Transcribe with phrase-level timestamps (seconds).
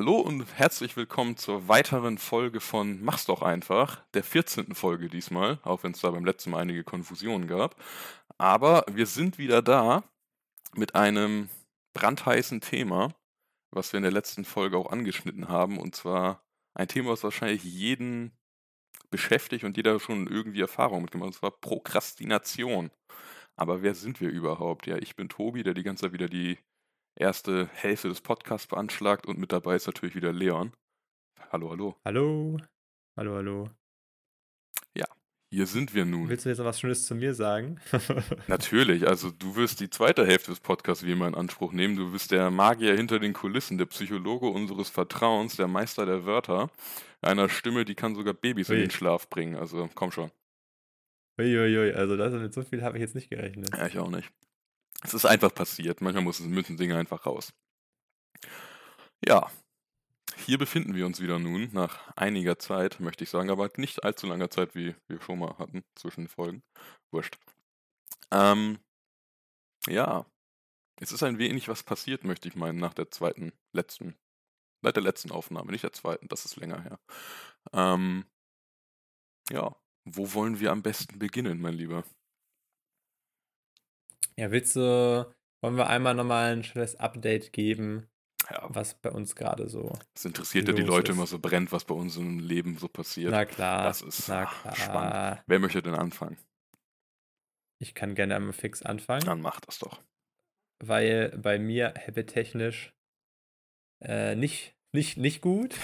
[0.00, 4.74] Hallo und herzlich willkommen zur weiteren Folge von Mach's doch einfach, der 14.
[4.74, 7.76] Folge diesmal, auch wenn es da beim letzten Mal einige Konfusionen gab.
[8.38, 10.02] Aber wir sind wieder da
[10.74, 11.50] mit einem
[11.92, 13.12] brandheißen Thema,
[13.72, 17.62] was wir in der letzten Folge auch angeschnitten haben, und zwar ein Thema, was wahrscheinlich
[17.62, 18.32] jeden
[19.10, 22.90] beschäftigt und jeder schon irgendwie Erfahrung mitgemacht hat, und zwar Prokrastination.
[23.54, 24.86] Aber wer sind wir überhaupt?
[24.86, 26.56] Ja, ich bin Tobi, der die ganze Zeit wieder die
[27.20, 30.72] erste Hälfte des Podcasts beanschlagt und mit dabei ist natürlich wieder Leon.
[31.50, 31.96] Hallo, hallo.
[32.04, 32.58] Hallo.
[33.16, 33.70] Hallo, hallo.
[34.96, 35.04] Ja,
[35.52, 36.28] hier sind wir nun.
[36.28, 37.78] Willst du jetzt noch was Schönes zu mir sagen?
[38.46, 41.96] Natürlich, also du wirst die zweite Hälfte des Podcasts wie immer in Anspruch nehmen.
[41.96, 46.70] Du bist der Magier hinter den Kulissen, der Psychologe unseres Vertrauens, der Meister der Wörter.
[47.20, 48.76] Einer Stimme, die kann sogar Babys Ui.
[48.76, 49.56] in den Schlaf bringen.
[49.56, 50.30] Also komm schon.
[51.38, 53.70] Uiuiui, also das, mit so viel habe ich jetzt nicht gerechnet.
[53.76, 54.30] Ja, ich auch nicht.
[55.02, 56.00] Es ist einfach passiert.
[56.00, 57.52] Manchmal muss, müssen Dinge einfach raus.
[59.26, 59.50] Ja,
[60.46, 64.26] hier befinden wir uns wieder nun, nach einiger Zeit, möchte ich sagen, aber nicht allzu
[64.26, 66.62] langer Zeit, wie wir schon mal hatten zwischen den Folgen.
[67.10, 67.38] Wurscht.
[68.30, 68.78] Ähm,
[69.88, 70.26] ja,
[71.00, 74.16] es ist ein wenig was passiert, möchte ich meinen, nach der zweiten, letzten,
[74.82, 77.00] seit der letzten Aufnahme, nicht der zweiten, das ist länger her.
[77.72, 78.24] Ähm,
[79.50, 82.04] ja, wo wollen wir am besten beginnen, mein Lieber?
[84.36, 88.08] Ja, willst du, wollen wir einmal nochmal ein schnelles Update geben,
[88.50, 88.66] ja.
[88.68, 89.98] was bei uns gerade so.
[90.14, 91.16] Es interessiert ja die Leute ist.
[91.16, 93.30] immer so brennt, was bei uns im Leben so passiert.
[93.30, 93.84] Na klar.
[93.84, 94.76] Das ist na klar.
[94.76, 95.42] spannend.
[95.46, 96.38] Wer möchte denn anfangen?
[97.82, 99.24] Ich kann gerne einmal fix anfangen.
[99.24, 100.02] Dann mach das doch.
[100.82, 102.94] Weil bei mir habittechnisch
[104.02, 105.74] äh, nicht, nicht, nicht gut.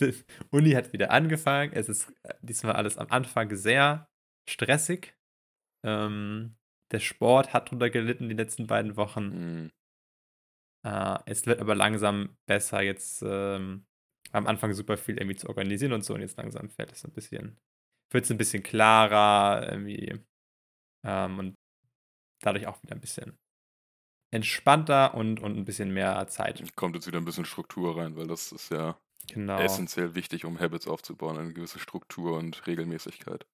[0.50, 1.72] Uni hat wieder angefangen.
[1.72, 4.08] Es ist äh, diesmal alles am Anfang sehr
[4.48, 5.14] stressig.
[5.84, 6.56] Ähm,
[6.92, 9.24] der Sport hat drunter gelitten die letzten beiden Wochen.
[9.62, 9.70] Mhm.
[10.84, 12.82] Äh, es wird aber langsam besser.
[12.82, 13.86] Jetzt ähm,
[14.32, 16.14] am Anfang super viel irgendwie zu organisieren und so.
[16.14, 17.58] Und jetzt langsam fällt es ein bisschen,
[18.10, 20.20] wird es ein bisschen klarer irgendwie.
[21.04, 21.54] Ähm, und
[22.42, 23.38] dadurch auch wieder ein bisschen
[24.32, 26.62] entspannter und, und ein bisschen mehr Zeit.
[26.74, 28.98] Kommt jetzt wieder ein bisschen Struktur rein, weil das ist ja
[29.28, 29.58] genau.
[29.58, 33.46] essentiell wichtig, um Habits aufzubauen, eine gewisse Struktur und Regelmäßigkeit.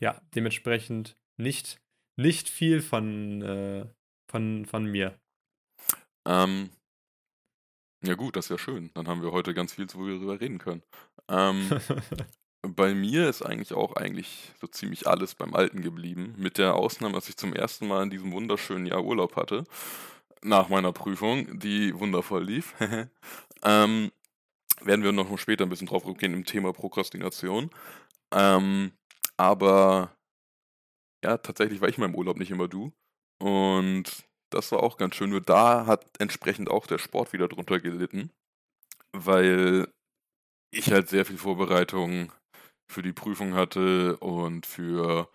[0.00, 1.80] Ja, dementsprechend nicht,
[2.16, 3.86] nicht viel von, äh,
[4.30, 5.18] von, von mir.
[6.26, 6.70] Ähm,
[8.02, 8.90] ja gut, das ist ja schön.
[8.94, 10.82] Dann haben wir heute ganz viel, wo wir darüber reden können.
[11.28, 11.68] Ähm,
[12.62, 16.34] bei mir ist eigentlich auch eigentlich so ziemlich alles beim Alten geblieben.
[16.38, 19.64] Mit der Ausnahme, dass ich zum ersten Mal in diesem wunderschönen Jahr Urlaub hatte.
[20.42, 22.74] Nach meiner Prüfung, die wundervoll lief.
[23.62, 24.10] ähm,
[24.80, 27.70] werden wir noch später ein bisschen drauf gehen im Thema Prokrastination.
[28.32, 28.92] Ähm,
[29.40, 30.14] aber
[31.24, 32.92] ja, tatsächlich war ich mal im Urlaub, nicht immer du.
[33.42, 34.04] Und
[34.50, 35.30] das war auch ganz schön.
[35.30, 38.30] Nur da hat entsprechend auch der Sport wieder drunter gelitten,
[39.12, 39.88] weil
[40.72, 42.32] ich halt sehr viel Vorbereitung
[42.90, 45.28] für die Prüfung hatte und für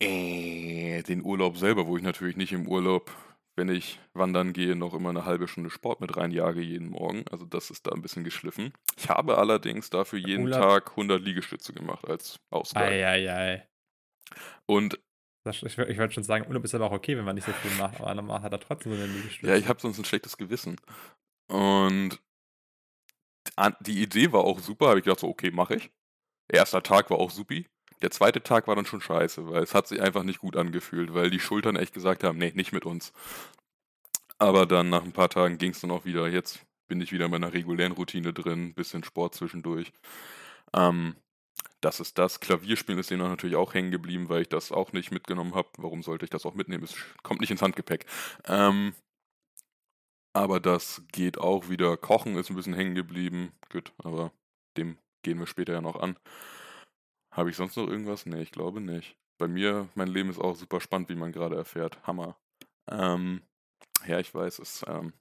[0.00, 3.10] äh, den Urlaub selber, wo ich natürlich nicht im Urlaub,
[3.56, 7.24] wenn ich wandern gehe, noch immer eine halbe Stunde Sport mit reinjage jeden Morgen.
[7.30, 8.72] Also das ist da ein bisschen geschliffen.
[8.96, 10.60] Ich habe allerdings dafür jeden Urlaub.
[10.60, 13.04] Tag 100 Liegestütze gemacht als Ausgleich.
[13.04, 13.68] Eieiei.
[14.66, 14.98] Und
[15.46, 17.70] ich, ich würde schon sagen, Urlaub ist aber auch okay, wenn man nicht so viel
[17.78, 19.46] macht, aber dann hat er trotzdem so eine Liegestütze.
[19.52, 20.80] Ja, ich habe sonst ein schlechtes Gewissen.
[21.48, 22.18] Und
[23.80, 25.90] die Idee war auch super, habe ich gedacht so, okay, mache ich.
[26.50, 27.68] Erster Tag war auch supi.
[28.04, 31.14] Der zweite Tag war dann schon scheiße, weil es hat sich einfach nicht gut angefühlt,
[31.14, 33.14] weil die Schultern echt gesagt haben, nee, nicht mit uns.
[34.36, 36.28] Aber dann nach ein paar Tagen ging es dann auch wieder.
[36.28, 39.90] Jetzt bin ich wieder in meiner regulären Routine drin, bisschen Sport zwischendurch.
[40.74, 41.16] Ähm,
[41.80, 42.40] das ist das.
[42.40, 45.70] Klavierspielen ist denen natürlich auch hängen geblieben, weil ich das auch nicht mitgenommen habe.
[45.78, 46.84] Warum sollte ich das auch mitnehmen?
[46.84, 48.04] Es kommt nicht ins Handgepäck.
[48.44, 48.92] Ähm,
[50.34, 51.96] aber das geht auch wieder.
[51.96, 53.52] Kochen ist ein bisschen hängen geblieben.
[53.72, 54.30] Gut, aber
[54.76, 56.18] dem gehen wir später ja noch an.
[57.34, 58.26] Habe ich sonst noch irgendwas?
[58.26, 59.16] Nee, ich glaube nicht.
[59.38, 62.00] Bei mir, mein Leben ist auch super spannend, wie man gerade erfährt.
[62.06, 62.36] Hammer.
[62.88, 63.42] Ähm,
[64.06, 65.12] ja, ich weiß, es, ähm,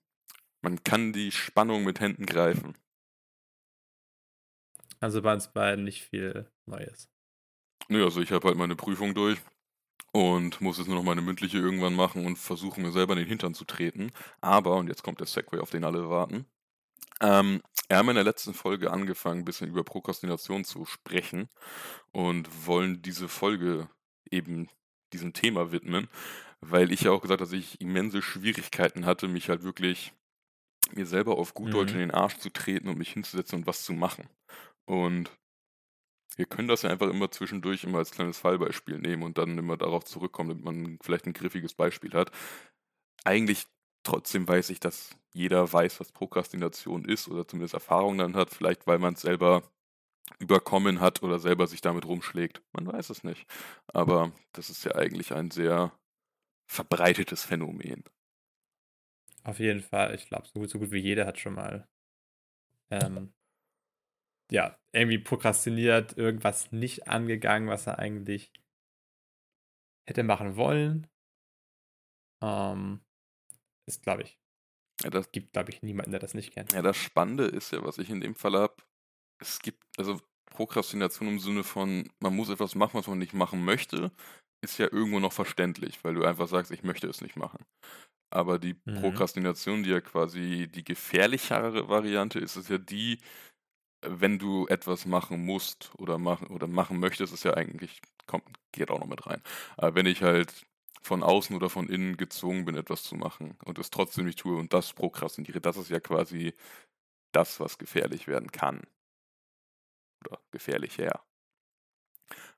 [0.61, 2.77] man kann die Spannung mit Händen greifen.
[4.99, 7.09] Also bei uns beiden nicht viel Neues.
[7.89, 9.41] Nö, also ich habe halt meine Prüfung durch
[10.11, 13.27] und muss jetzt nur noch meine mündliche irgendwann machen und versuchen, mir selber in den
[13.27, 14.11] Hintern zu treten.
[14.39, 16.45] Aber, und jetzt kommt der Segway, auf den alle warten.
[17.21, 21.49] Ähm, wir haben in der letzten Folge angefangen, ein bisschen über Prokrastination zu sprechen
[22.11, 23.89] und wollen diese Folge
[24.29, 24.69] eben
[25.13, 26.07] diesem Thema widmen,
[26.59, 30.13] weil ich ja auch gesagt habe, dass ich immense Schwierigkeiten hatte, mich halt wirklich
[30.91, 32.01] mir selber auf gut Deutsch mhm.
[32.01, 34.27] in den Arsch zu treten und mich hinzusetzen und was zu machen.
[34.85, 35.31] Und
[36.35, 39.77] wir können das ja einfach immer zwischendurch immer als kleines Fallbeispiel nehmen und dann immer
[39.77, 42.31] darauf zurückkommen, damit man vielleicht ein griffiges Beispiel hat.
[43.23, 43.65] Eigentlich
[44.03, 48.85] trotzdem weiß ich, dass jeder weiß, was Prokrastination ist oder zumindest Erfahrung dann hat, vielleicht
[48.87, 49.63] weil man es selber
[50.39, 52.61] überkommen hat oder selber sich damit rumschlägt.
[52.73, 53.45] Man weiß es nicht.
[53.87, 55.91] Aber das ist ja eigentlich ein sehr
[56.67, 58.03] verbreitetes Phänomen.
[59.43, 60.15] Auf jeden Fall.
[60.15, 61.87] Ich glaube, so gut, so gut wie jeder hat schon mal
[62.89, 63.33] ähm,
[64.51, 68.51] ja, irgendwie prokrastiniert, irgendwas nicht angegangen, was er eigentlich
[70.05, 71.07] hätte machen wollen.
[72.41, 73.01] Ähm,
[73.85, 74.39] ist, glaube ich,
[75.01, 76.73] ja, das gibt, glaube ich, niemanden, der das nicht kennt.
[76.73, 78.75] Ja, das Spannende ist ja, was ich in dem Fall habe,
[79.39, 83.65] es gibt, also Prokrastination im Sinne von, man muss etwas machen, was man nicht machen
[83.65, 84.11] möchte,
[84.61, 87.65] ist ja irgendwo noch verständlich, weil du einfach sagst, ich möchte es nicht machen.
[88.31, 89.01] Aber die mhm.
[89.01, 93.19] Prokrastination, die ja quasi die gefährlichere Variante ist, ist ja die,
[94.05, 98.89] wenn du etwas machen musst oder machen oder machen möchtest, ist ja eigentlich, kommt, geht
[98.89, 99.41] auch noch mit rein.
[99.75, 100.65] Aber wenn ich halt
[101.03, 104.57] von außen oder von innen gezwungen bin, etwas zu machen und es trotzdem nicht tue
[104.57, 106.53] und das prokrastiniere, das ist ja quasi
[107.33, 108.81] das, was gefährlich werden kann.
[110.25, 111.25] Oder gefährlich her.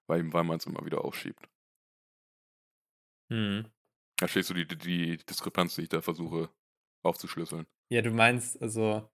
[0.07, 1.49] Weil, weil man es immer wieder aufschiebt.
[3.31, 3.65] Hm.
[4.19, 6.49] Verstehst du die, die, die Diskrepanz, die ich da versuche
[7.03, 7.65] aufzuschlüsseln?
[7.91, 9.09] Ja, du meinst, also.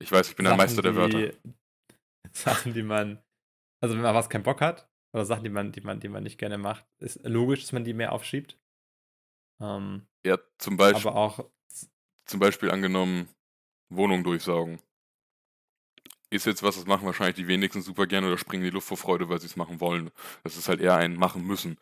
[0.00, 1.28] Ich weiß, ich bin Sachen, der Meister der Wörter.
[1.28, 1.54] Die,
[2.32, 3.22] Sachen, die man.
[3.82, 6.22] Also, wenn man was keinen Bock hat, oder Sachen, die man, die man, die man
[6.22, 8.58] nicht gerne macht, ist logisch, dass man die mehr aufschiebt.
[9.60, 11.10] Ähm, ja, zum Beispiel.
[11.10, 11.44] Aber auch.
[12.24, 13.28] Zum Beispiel angenommen,
[13.90, 14.80] Wohnung durchsaugen.
[16.30, 18.88] Ist jetzt was, das machen wahrscheinlich die wenigsten super gerne oder springen in die Luft
[18.88, 20.10] vor Freude, weil sie es machen wollen.
[20.44, 21.76] Das ist halt eher ein machen müssen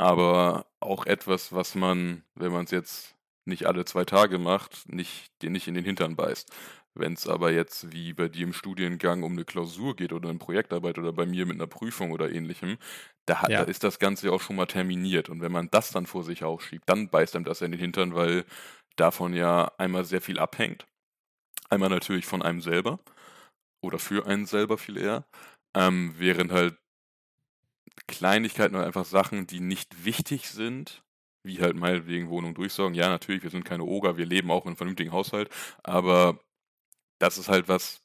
[0.00, 5.30] aber auch etwas, was man, wenn man es jetzt nicht alle zwei Tage macht, nicht,
[5.42, 6.50] dir nicht in den Hintern beißt.
[6.94, 10.38] Wenn es aber jetzt wie bei dir im Studiengang um eine Klausur geht oder eine
[10.38, 12.78] Projektarbeit oder bei mir mit einer Prüfung oder ähnlichem,
[13.26, 13.64] da, hat, ja.
[13.64, 15.28] da ist das Ganze auch schon mal terminiert.
[15.28, 18.14] Und wenn man das dann vor sich aufschiebt, dann beißt einem das in den Hintern,
[18.14, 18.44] weil
[18.96, 20.86] davon ja einmal sehr viel abhängt.
[21.68, 22.98] Einmal natürlich von einem selber
[23.82, 25.24] oder für einen selber viel eher.
[25.76, 26.76] Ähm, während halt
[28.08, 31.02] Kleinigkeiten oder einfach Sachen, die nicht wichtig sind,
[31.44, 32.94] wie halt meinetwegen Wohnung durchsorgen.
[32.94, 35.48] Ja, natürlich, wir sind keine Oger, wir leben auch in einem vernünftigen Haushalt,
[35.82, 36.40] aber
[37.20, 38.02] das ist halt was,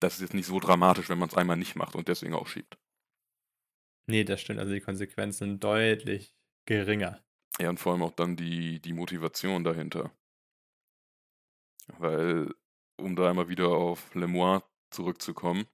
[0.00, 2.46] das ist jetzt nicht so dramatisch, wenn man es einmal nicht macht und deswegen auch
[2.46, 2.76] schiebt.
[4.08, 4.60] Nee, das stimmt.
[4.60, 6.34] Also die Konsequenzen sind deutlich
[6.66, 7.24] geringer.
[7.58, 10.12] Ja, und vor allem auch dann die, die Motivation dahinter.
[11.98, 12.52] Weil,
[12.98, 15.66] um da einmal wieder auf Lemoir zurückzukommen,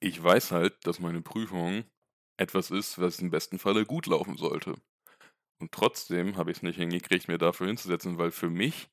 [0.00, 1.84] ich weiß halt, dass meine Prüfung
[2.38, 4.74] etwas ist, was im besten Falle gut laufen sollte.
[5.58, 8.88] Und trotzdem habe ich es nicht hingekriegt, mir dafür hinzusetzen, weil für mich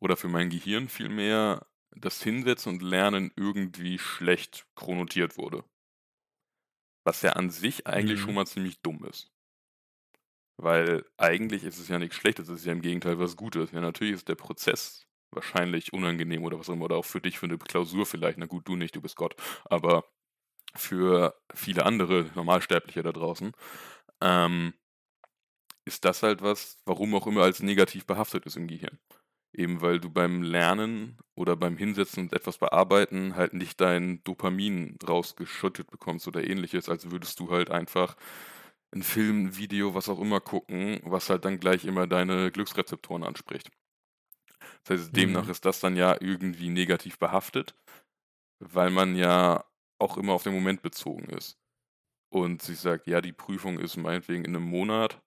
[0.00, 1.66] oder für mein Gehirn vielmehr
[1.96, 5.64] das Hinsetzen und Lernen irgendwie schlecht chronotiert wurde.
[7.04, 8.24] Was ja an sich eigentlich mhm.
[8.24, 9.30] schon mal ziemlich dumm ist.
[10.56, 13.72] Weil eigentlich ist es ja nichts Schlechtes, es ist ja im Gegenteil was Gutes.
[13.72, 17.38] Ja, natürlich ist der Prozess wahrscheinlich unangenehm oder was auch immer, oder auch für dich,
[17.38, 18.38] für eine Klausur vielleicht.
[18.38, 19.34] Na gut, du nicht, du bist Gott.
[19.64, 20.04] Aber
[20.74, 23.52] für viele andere Normalsterbliche da draußen,
[24.20, 24.74] ähm,
[25.84, 28.98] ist das halt was, warum auch immer als negativ behaftet ist im Gehirn.
[29.54, 34.96] Eben weil du beim Lernen oder beim Hinsetzen und etwas bearbeiten halt nicht dein Dopamin
[35.06, 38.16] rausgeschüttet bekommst oder ähnliches, als würdest du halt einfach
[38.92, 43.24] ein Film, ein Video, was auch immer gucken, was halt dann gleich immer deine Glücksrezeptoren
[43.24, 43.70] anspricht.
[44.84, 45.50] Das heißt, demnach mhm.
[45.50, 47.74] ist das dann ja irgendwie negativ behaftet,
[48.58, 49.64] weil man ja
[49.98, 51.58] auch immer auf den Moment bezogen ist.
[52.30, 55.20] Und sie sagt, ja, die Prüfung ist meinetwegen in einem Monat,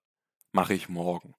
[0.52, 1.34] mache ich morgen.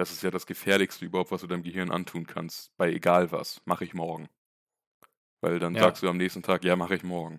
[0.00, 2.74] Das ist ja das Gefährlichste überhaupt, was du deinem Gehirn antun kannst.
[2.78, 4.30] Bei egal was, mache ich morgen.
[5.42, 5.82] Weil dann ja.
[5.82, 7.38] sagst du am nächsten Tag, ja, mache ich morgen.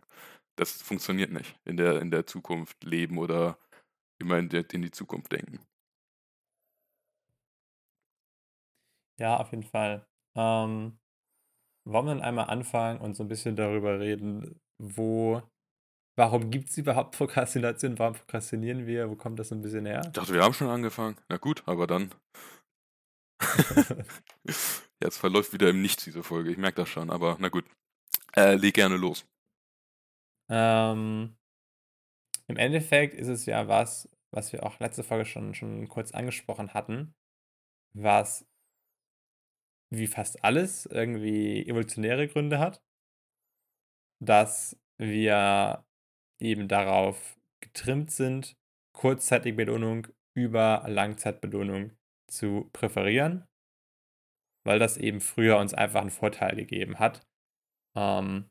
[0.57, 3.57] Das funktioniert nicht in der, in der Zukunft leben oder
[4.19, 5.65] immer in, der, in die Zukunft denken.
[9.17, 10.05] Ja, auf jeden Fall.
[10.35, 10.99] Ähm,
[11.83, 15.41] wollen wir dann einmal anfangen und so ein bisschen darüber reden, wo,
[16.15, 17.97] warum gibt es überhaupt Prokrastination?
[17.99, 19.09] Warum prokrastinieren wir?
[19.09, 20.01] Wo kommt das so ein bisschen her?
[20.05, 21.17] Ich dachte, wir haben schon angefangen.
[21.29, 22.13] Na gut, aber dann.
[25.01, 26.51] Jetzt verläuft wieder im Nichts diese Folge.
[26.51, 27.65] Ich merke das schon, aber na gut.
[28.35, 29.25] Äh, leg gerne los.
[30.49, 31.35] Ähm,
[32.47, 36.73] Im Endeffekt ist es ja was, was wir auch letzte Folge schon, schon kurz angesprochen
[36.73, 37.13] hatten,
[37.93, 38.45] was
[39.93, 42.81] wie fast alles irgendwie evolutionäre Gründe hat
[44.21, 45.83] dass wir
[46.41, 48.57] eben darauf getrimmt sind,
[48.93, 51.91] kurzzeitige Belohnung über Langzeitbelohnung
[52.27, 53.47] zu präferieren,
[54.63, 57.25] weil das eben früher uns einfach einen Vorteil gegeben hat.
[57.95, 58.49] Ähm,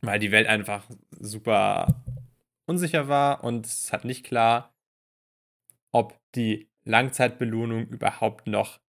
[0.00, 2.02] weil die Welt einfach super
[2.66, 4.74] unsicher war und es hat nicht klar,
[5.92, 8.80] ob die Langzeitbelohnung überhaupt noch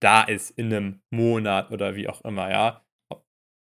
[0.00, 2.83] da ist in einem Monat oder wie auch immer, ja.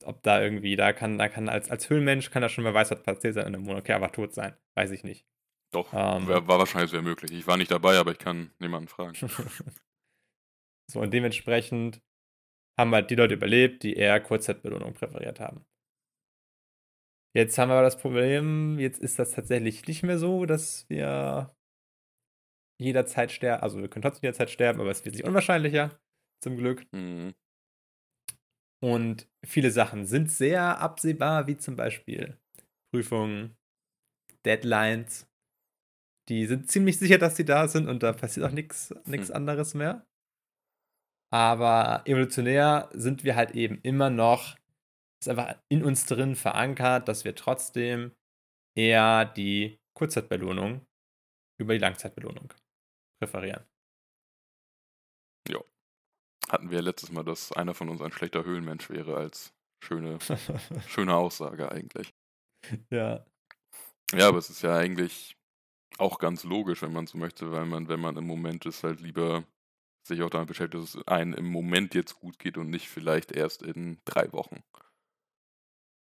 [0.04, 2.90] Ob, da irgendwie, da kann, da kann als, als Höhlenmensch kann da schon mal weiß,
[2.90, 3.82] was passiert sein in einem Monat.
[3.82, 5.26] Okay, aber tot sein, weiß ich nicht.
[5.72, 7.32] Doch, ähm, war, war wahrscheinlich sehr möglich.
[7.32, 9.16] Ich war nicht dabei, aber ich kann niemanden fragen.
[10.90, 12.02] so, und dementsprechend
[12.78, 15.64] haben halt die Leute überlebt, die eher Kurzzeitbelohnung präferiert haben.
[17.34, 21.56] Jetzt haben wir aber das Problem, jetzt ist das tatsächlich nicht mehr so, dass wir
[22.78, 23.62] jederzeit sterben.
[23.62, 25.98] Also wir können trotzdem jederzeit sterben, aber es wird sich unwahrscheinlicher,
[26.42, 26.84] zum Glück.
[26.92, 27.34] Mhm.
[28.82, 32.36] Und viele Sachen sind sehr absehbar, wie zum Beispiel
[32.92, 33.56] Prüfungen,
[34.44, 35.28] Deadlines.
[36.28, 39.30] Die sind ziemlich sicher, dass sie da sind und da passiert auch nichts hm.
[39.32, 40.04] anderes mehr.
[41.32, 44.58] Aber evolutionär sind wir halt eben immer noch,
[45.22, 48.12] ist einfach in uns drin verankert, dass wir trotzdem
[48.76, 50.84] eher die Kurzzeitbelohnung
[51.58, 52.52] über die Langzeitbelohnung
[53.20, 53.64] präferieren.
[55.48, 55.71] Ja.
[56.50, 60.18] Hatten wir letztes Mal, dass einer von uns ein schlechter Höhlenmensch wäre, als schöne,
[60.88, 62.14] schöne Aussage eigentlich.
[62.90, 63.24] Ja.
[64.14, 65.36] Ja, aber es ist ja eigentlich
[65.98, 69.00] auch ganz logisch, wenn man so möchte, weil man, wenn man im Moment ist, halt
[69.00, 69.44] lieber
[70.06, 73.32] sich auch damit beschäftigt, dass es einem im Moment jetzt gut geht und nicht vielleicht
[73.32, 74.62] erst in drei Wochen.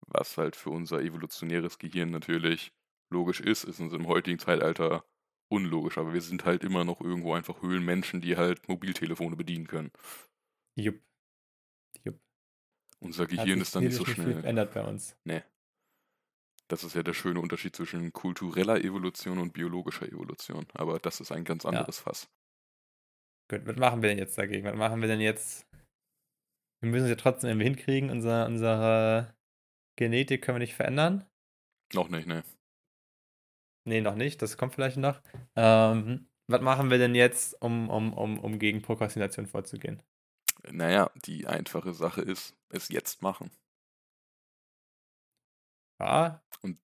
[0.06, 2.72] Was halt für unser evolutionäres Gehirn natürlich
[3.10, 5.04] logisch ist, ist uns im heutigen Zeitalter
[5.48, 9.90] unlogisch, aber wir sind halt immer noch irgendwo einfach Höhlenmenschen, die halt Mobiltelefone bedienen können.
[10.76, 11.00] Jupp.
[12.04, 12.20] Jupp.
[13.00, 14.34] Unser Gehirn ist dann nicht so schnell.
[14.34, 15.16] Viel ändert bei uns.
[15.24, 15.42] Nee.
[16.68, 20.66] Das ist ja der schöne Unterschied zwischen kultureller Evolution und biologischer Evolution.
[20.74, 22.02] Aber das ist ein ganz anderes ja.
[22.02, 22.30] Fass.
[23.50, 24.66] Gut, was machen wir denn jetzt dagegen?
[24.66, 25.66] Was machen wir denn jetzt?
[26.80, 28.10] Wir müssen es ja trotzdem irgendwie hinkriegen.
[28.10, 29.34] Unser, unsere
[29.96, 31.26] Genetik können wir nicht verändern.
[31.94, 32.44] Noch nicht, ne.
[33.88, 34.42] Nee, noch nicht.
[34.42, 35.22] Das kommt vielleicht noch.
[35.56, 40.02] Ähm, was machen wir denn jetzt, um, um, um, um gegen Prokrastination vorzugehen?
[40.70, 43.50] Naja, die einfache Sache ist, es jetzt machen.
[45.98, 46.42] Ja.
[46.60, 46.78] Und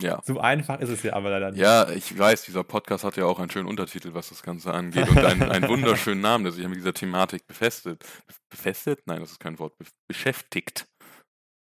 [0.00, 0.22] ja.
[0.24, 1.60] So einfach ist es ja aber leider nicht.
[1.60, 5.10] Ja, ich weiß, dieser Podcast hat ja auch einen schönen Untertitel, was das Ganze angeht
[5.10, 8.02] und einen, einen wunderschönen Namen, der sich mit dieser Thematik befestigt.
[8.48, 9.02] Befestigt?
[9.06, 9.76] Nein, das ist kein Wort.
[9.76, 10.88] Be beschäftigt.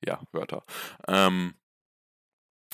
[0.03, 0.65] Ja, Wörter.
[1.09, 1.55] Ähm,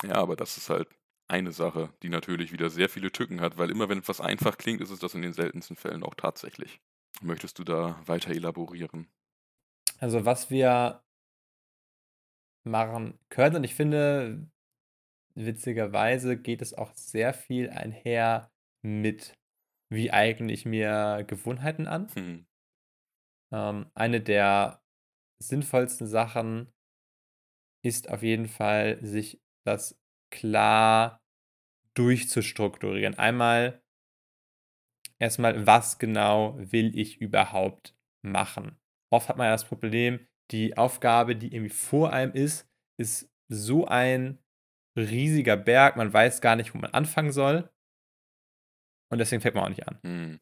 [0.03, 0.87] ja, aber das ist halt
[1.27, 4.81] eine Sache, die natürlich wieder sehr viele Tücken hat, weil immer wenn etwas einfach klingt,
[4.81, 6.79] ist es das in den seltensten Fällen auch tatsächlich.
[7.21, 9.07] Möchtest du da weiter elaborieren?
[9.99, 11.03] Also was wir
[12.63, 14.47] machen können, und ich finde,
[15.35, 18.51] witzigerweise geht es auch sehr viel einher
[18.83, 19.33] mit,
[19.89, 22.13] wie eigne ich mir Gewohnheiten an.
[22.13, 22.45] Hm.
[23.51, 24.81] Ähm, eine der
[25.39, 26.71] sinnvollsten Sachen
[27.83, 31.21] ist auf jeden Fall, sich das klar
[31.93, 33.17] durchzustrukturieren.
[33.17, 33.81] Einmal
[35.19, 38.79] erstmal, was genau will ich überhaupt machen?
[39.11, 42.69] Oft hat man ja das Problem, die Aufgabe, die irgendwie vor einem ist,
[42.99, 44.39] ist so ein
[44.97, 47.69] riesiger Berg, man weiß gar nicht, wo man anfangen soll.
[49.09, 49.99] Und deswegen fängt man auch nicht an.
[50.03, 50.39] Mhm.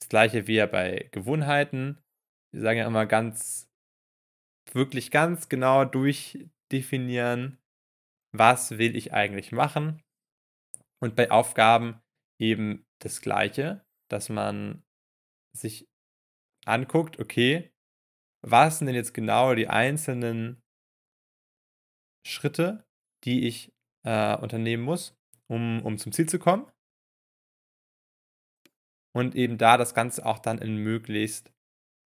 [0.00, 2.02] Das gleiche wie ja bei Gewohnheiten.
[2.52, 3.70] Wir sagen ja immer ganz,
[4.72, 7.59] wirklich ganz genau durchdefinieren,
[8.32, 10.02] was will ich eigentlich machen.
[11.02, 12.00] Und bei Aufgaben
[12.38, 14.82] eben das gleiche, dass man
[15.56, 15.88] sich
[16.66, 17.72] anguckt, okay,
[18.42, 20.62] was sind denn jetzt genau die einzelnen
[22.26, 22.84] Schritte,
[23.24, 23.72] die ich
[24.04, 25.16] äh, unternehmen muss,
[25.48, 26.70] um, um zum Ziel zu kommen.
[29.12, 31.52] Und eben da das Ganze auch dann in möglichst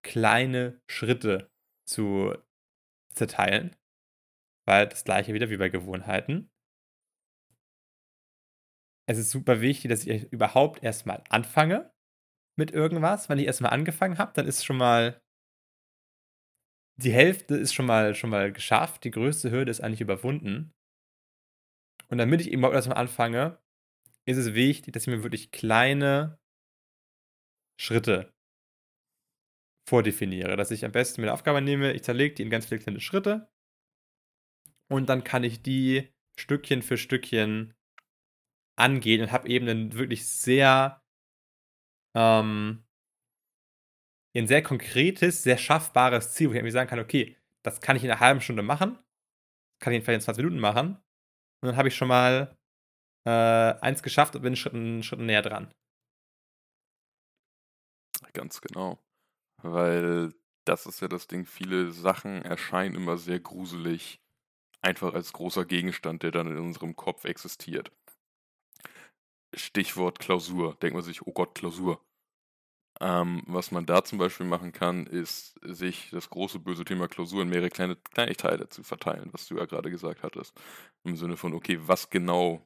[0.04, 1.50] kleine Schritte
[1.84, 2.36] zu
[3.12, 3.76] zerteilen.
[4.66, 6.50] Weil das gleiche wieder wie bei Gewohnheiten.
[9.08, 11.92] Es ist super wichtig, dass ich überhaupt erstmal anfange
[12.56, 13.28] mit irgendwas.
[13.28, 15.20] Wenn ich erstmal angefangen habe, dann ist schon mal
[16.96, 19.04] die Hälfte ist schon mal, schon mal geschafft.
[19.04, 20.72] Die größte Hürde ist eigentlich überwunden.
[22.08, 23.58] Und damit ich überhaupt erstmal anfange,
[24.26, 26.38] ist es wichtig, dass ich mir wirklich kleine
[27.80, 28.32] Schritte
[29.88, 30.56] vordefiniere.
[30.56, 33.00] Dass ich am besten mir eine Aufgabe nehme, ich zerlege die in ganz viele kleine
[33.00, 33.51] Schritte
[34.88, 37.74] und dann kann ich die Stückchen für Stückchen
[38.76, 41.02] angehen und habe eben ein wirklich sehr
[42.14, 42.84] ähm,
[44.34, 48.04] ein sehr konkretes, sehr schaffbares Ziel, wo ich irgendwie sagen kann, okay, das kann ich
[48.04, 48.98] in einer halben Stunde machen,
[49.78, 50.96] kann ich vielleicht in 20 Minuten machen
[51.60, 52.56] und dann habe ich schon mal
[53.26, 55.72] äh, eins geschafft und bin einen Schritt, einen Schritt näher dran.
[58.32, 58.98] Ganz genau.
[59.62, 60.32] Weil
[60.64, 64.20] das ist ja das Ding, viele Sachen erscheinen immer sehr gruselig,
[64.82, 67.90] einfach als großer Gegenstand, der dann in unserem Kopf existiert.
[69.54, 70.76] Stichwort Klausur.
[70.82, 72.00] Denkt man sich, oh Gott, Klausur.
[73.00, 77.42] Ähm, was man da zum Beispiel machen kann, ist, sich das große böse Thema Klausur
[77.42, 80.54] in mehrere kleine Kleinigteile zu verteilen, was du ja gerade gesagt hattest.
[81.04, 82.64] Im Sinne von, okay, was genau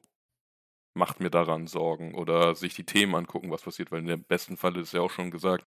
[0.93, 2.13] macht mir daran Sorgen?
[2.15, 5.11] Oder sich die Themen angucken, was passiert, weil in dem besten Fall ist ja auch
[5.11, 5.65] schon gesagt,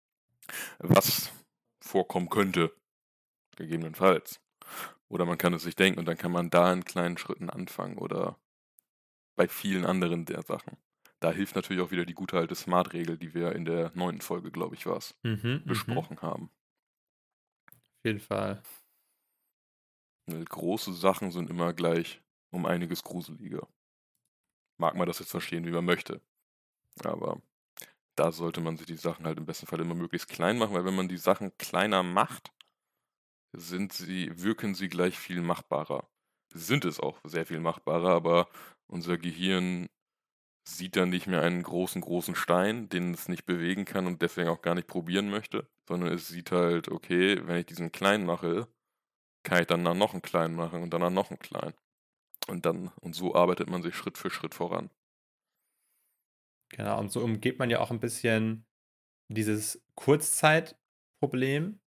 [0.78, 1.32] was
[1.80, 2.72] vorkommen könnte,
[3.56, 4.40] gegebenenfalls.
[5.08, 7.98] Oder man kann es sich denken und dann kann man da in kleinen Schritten anfangen
[7.98, 8.38] oder
[9.36, 10.76] bei vielen anderen der Sachen.
[11.20, 14.50] Da hilft natürlich auch wieder die gute alte Smart-Regel, die wir in der neunten Folge,
[14.50, 16.50] glaube ich, war es, mhm, mhm, besprochen haben.
[17.66, 18.62] Auf jeden Fall.
[20.26, 22.20] Weil große Sachen sind immer gleich
[22.50, 23.66] um einiges gruseliger.
[24.76, 26.20] Mag man das jetzt verstehen, wie man möchte.
[27.04, 27.40] Aber
[28.16, 30.84] da sollte man sich die Sachen halt im besten Fall immer möglichst klein machen, weil
[30.84, 32.52] wenn man die Sachen kleiner macht,
[33.56, 36.08] sind sie, wirken sie gleich viel machbarer.
[36.52, 38.48] Sind es auch sehr viel machbarer, aber
[38.86, 39.88] unser Gehirn
[40.66, 44.48] sieht dann nicht mehr einen großen, großen Stein, den es nicht bewegen kann und deswegen
[44.48, 48.68] auch gar nicht probieren möchte, sondern es sieht halt, okay, wenn ich diesen kleinen mache,
[49.44, 51.74] kann ich dann noch einen kleinen machen und dann noch einen kleinen.
[52.46, 54.90] Und dann, und so arbeitet man sich Schritt für Schritt voran.
[56.70, 58.66] Genau, und so umgeht man ja auch ein bisschen
[59.28, 61.80] dieses Kurzzeitproblem,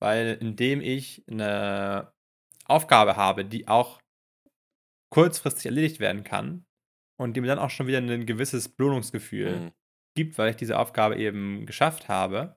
[0.00, 2.12] weil indem ich eine
[2.64, 4.00] Aufgabe habe, die auch
[5.10, 6.66] kurzfristig erledigt werden kann
[7.18, 9.72] und die mir dann auch schon wieder ein gewisses Belohnungsgefühl mhm.
[10.14, 12.56] gibt, weil ich diese Aufgabe eben geschafft habe,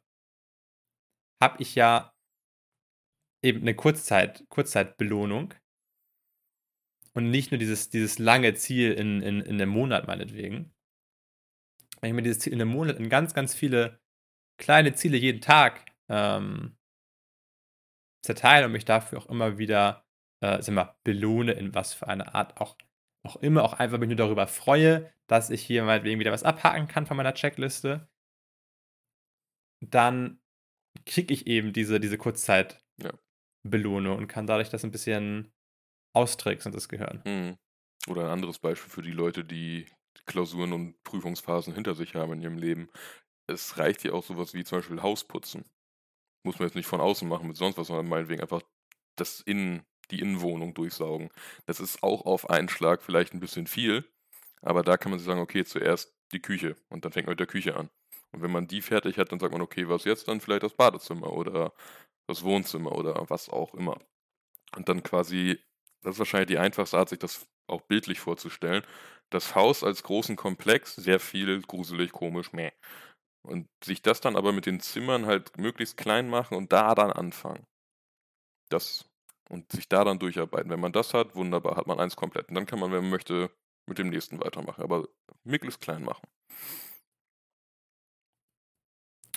[1.42, 2.14] habe ich ja
[3.44, 5.54] eben eine Kurzzeit, Kurzzeitbelohnung
[7.14, 10.74] und nicht nur dieses, dieses lange Ziel in, in, in einem Monat meinetwegen
[12.02, 14.00] wenn ich mir dieses Ziel in einem Monat in ganz, ganz viele
[14.58, 16.76] kleine Ziele jeden Tag ähm,
[18.22, 20.06] zerteile und mich dafür auch immer wieder,
[20.42, 22.78] äh, sag mal, belohne, in was für eine Art auch,
[23.24, 26.88] auch immer, auch einfach mich nur darüber freue, dass ich hier meinetwegen wieder was abhaken
[26.88, 28.10] kann von meiner Checkliste,
[29.82, 30.40] dann
[31.06, 34.18] kriege ich eben diese, diese Kurzzeitbelohnung ja.
[34.18, 35.52] und kann dadurch das ein bisschen
[36.14, 37.22] austricksen, das Gehirn.
[37.26, 37.58] Mhm.
[38.08, 39.86] Oder ein anderes Beispiel für die Leute, die
[40.26, 42.90] Klausuren und Prüfungsphasen hinter sich haben in ihrem Leben.
[43.48, 45.66] Es reicht ja auch sowas wie zum Beispiel Hausputzen.
[46.44, 48.62] Muss man jetzt nicht von außen machen mit sonst was, sondern meinetwegen einfach
[49.16, 51.30] das Innen, die Innenwohnung durchsaugen.
[51.66, 54.06] Das ist auch auf einen Schlag vielleicht ein bisschen viel,
[54.62, 57.40] aber da kann man sich sagen, okay, zuerst die Küche und dann fängt man mit
[57.40, 57.90] der Küche an.
[58.32, 60.28] Und wenn man die fertig hat, dann sagt man, okay, was jetzt?
[60.28, 61.74] Dann vielleicht das Badezimmer oder
[62.28, 64.00] das Wohnzimmer oder was auch immer.
[64.76, 65.60] Und dann quasi,
[66.02, 68.84] das ist wahrscheinlich die einfachste Art, sich das auch bildlich vorzustellen,
[69.30, 72.72] das Haus als großen Komplex, sehr viel gruselig, komisch, meh.
[73.44, 77.12] Und sich das dann aber mit den Zimmern halt möglichst klein machen und da dann
[77.12, 77.66] anfangen.
[78.70, 79.10] Das
[79.50, 80.70] und sich da dann durcharbeiten.
[80.70, 82.48] Wenn man das hat, wunderbar, hat man eins komplett.
[82.50, 83.52] Und dann kann man, wenn man möchte,
[83.86, 84.84] mit dem nächsten weitermachen.
[84.84, 85.10] Aber
[85.44, 86.28] möglichst klein machen.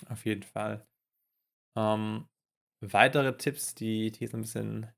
[0.07, 0.87] Auf jeden Fall.
[1.75, 2.29] Ähm,
[2.79, 4.93] weitere Tipps, die, ich so ein bisschen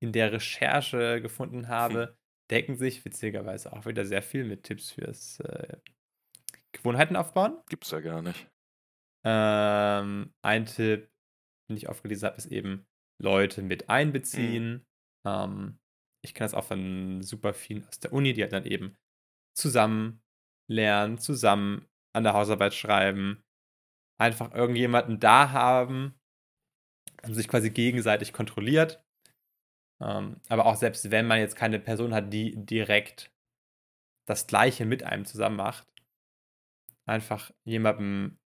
[0.00, 1.68] in der Recherche gefunden hm.
[1.68, 2.16] habe, hm
[2.50, 5.76] decken sich witzigerweise auch wieder sehr viel mit Tipps fürs äh,
[6.76, 7.58] Gewohnheiten aufbauen.
[7.68, 8.48] Gibt's ja gar nicht.
[9.24, 11.10] Ähm, ein Tipp,
[11.68, 12.86] den ich aufgelesen habe, ist eben
[13.20, 13.90] Leute mit mhm.
[13.90, 14.72] einbeziehen.
[14.72, 14.82] Mhm.
[15.26, 15.78] Ähm,
[16.24, 18.96] ich kenne das auch von super vielen aus der Uni, die halt dann eben
[19.56, 20.20] zusammen
[20.70, 23.42] lernen, zusammen an der Hausarbeit schreiben,
[24.18, 26.14] einfach irgendjemanden da haben
[27.22, 29.04] und sich quasi gegenseitig kontrolliert
[30.00, 33.32] ähm, aber auch selbst wenn man jetzt keine Person hat, die direkt
[34.26, 35.86] das Gleiche mit einem zusammen macht,
[37.06, 38.38] einfach jemandem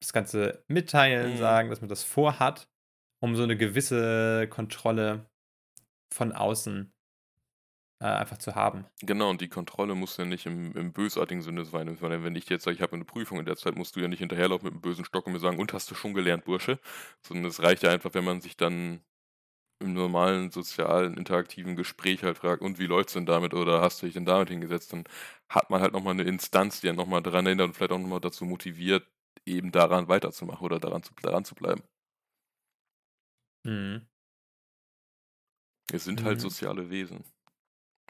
[0.00, 1.36] das Ganze mitteilen, mhm.
[1.36, 2.68] sagen, dass man das vorhat,
[3.20, 5.30] um so eine gewisse Kontrolle
[6.12, 6.92] von außen
[8.00, 8.86] äh, einfach zu haben.
[9.02, 12.00] Genau, und die Kontrolle muss ja nicht im, im bösartigen Sinne sein.
[12.00, 14.20] Wenn ich jetzt sage, ich habe eine Prüfung in der Zeit, musst du ja nicht
[14.20, 16.78] hinterherlaufen mit einem bösen Stock und mir sagen, und hast du schon gelernt, Bursche?
[17.20, 19.00] Sondern es reicht ja einfach, wenn man sich dann
[19.80, 24.06] im normalen sozialen, interaktiven Gespräch halt fragt, und wie läuft's denn damit oder hast du
[24.06, 25.04] dich denn damit hingesetzt, dann
[25.48, 28.20] hat man halt nochmal eine Instanz, die einen nochmal daran erinnert und vielleicht auch nochmal
[28.20, 29.06] dazu motiviert,
[29.46, 31.82] eben daran weiterzumachen oder daran zu, daran zu bleiben.
[33.64, 34.06] Mhm.
[35.90, 36.28] Wir sind halt mhm.
[36.28, 37.24] halt soziale Wesen.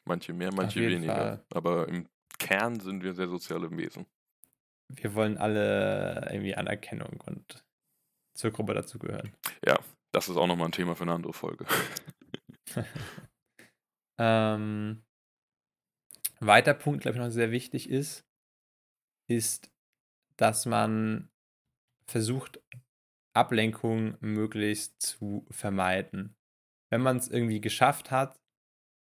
[0.04, 1.14] Manche mehr, manche weniger.
[1.14, 1.44] Fall.
[1.54, 4.06] Aber im Kern sind wir sehr soziale Wesen.
[4.88, 7.64] Wir wollen alle irgendwie Anerkennung und
[8.34, 9.36] zur Gruppe dazugehören.
[9.64, 9.78] Ja,
[10.12, 11.66] das ist auch nochmal ein Thema für eine andere Folge.
[14.18, 15.04] ähm,
[16.40, 18.26] weiter Punkt, glaube ich, noch sehr wichtig ist,
[19.28, 19.70] ist,
[20.36, 21.30] dass man
[22.06, 22.60] versucht,
[23.32, 26.36] Ablenkung möglichst zu vermeiden.
[26.90, 28.40] Wenn man es irgendwie geschafft hat,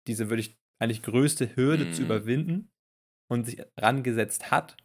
[0.08, 1.94] diese würde ich eigentlich größte Hürde mhm.
[1.94, 2.72] zu überwinden
[3.30, 4.76] und sich rangesetzt hat,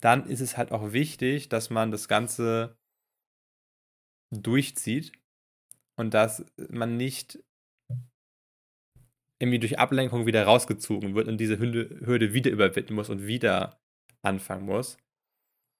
[0.00, 2.78] dann ist es halt auch wichtig, dass man das Ganze
[4.30, 5.12] durchzieht
[5.96, 7.38] und dass man nicht
[9.40, 13.80] irgendwie durch Ablenkung wieder rausgezogen wird und diese Hürde wieder überwinden muss und wieder
[14.22, 14.96] anfangen muss.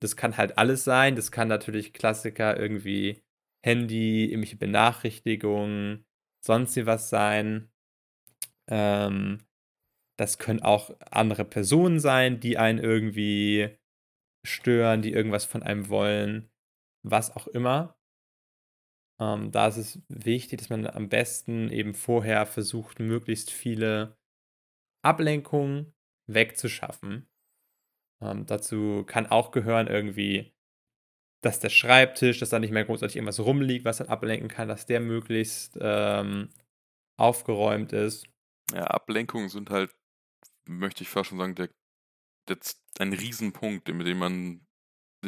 [0.02, 1.16] Das kann halt alles sein.
[1.16, 3.22] Das kann natürlich Klassiker irgendwie
[3.64, 6.04] Handy, irgendwelche Benachrichtigungen,
[6.44, 7.70] sonst was sein.
[8.68, 9.38] Ähm,
[10.18, 13.76] das können auch andere Personen sein, die einen irgendwie
[14.46, 16.50] stören, die irgendwas von einem wollen,
[17.02, 17.96] was auch immer.
[19.20, 24.16] Ähm, da ist es wichtig, dass man am besten eben vorher versucht, möglichst viele
[25.02, 25.94] Ablenkungen
[26.26, 27.28] wegzuschaffen.
[28.20, 30.54] Ähm, dazu kann auch gehören irgendwie,
[31.42, 34.86] dass der Schreibtisch, dass da nicht mehr großartig irgendwas rumliegt, was dann ablenken kann, dass
[34.86, 36.48] der möglichst ähm,
[37.18, 38.26] aufgeräumt ist.
[38.72, 39.94] Ja, Ablenkungen sind halt,
[40.66, 41.68] möchte ich fast schon sagen, der,
[42.48, 42.58] der,
[42.98, 44.66] ein Riesenpunkt, mit dem man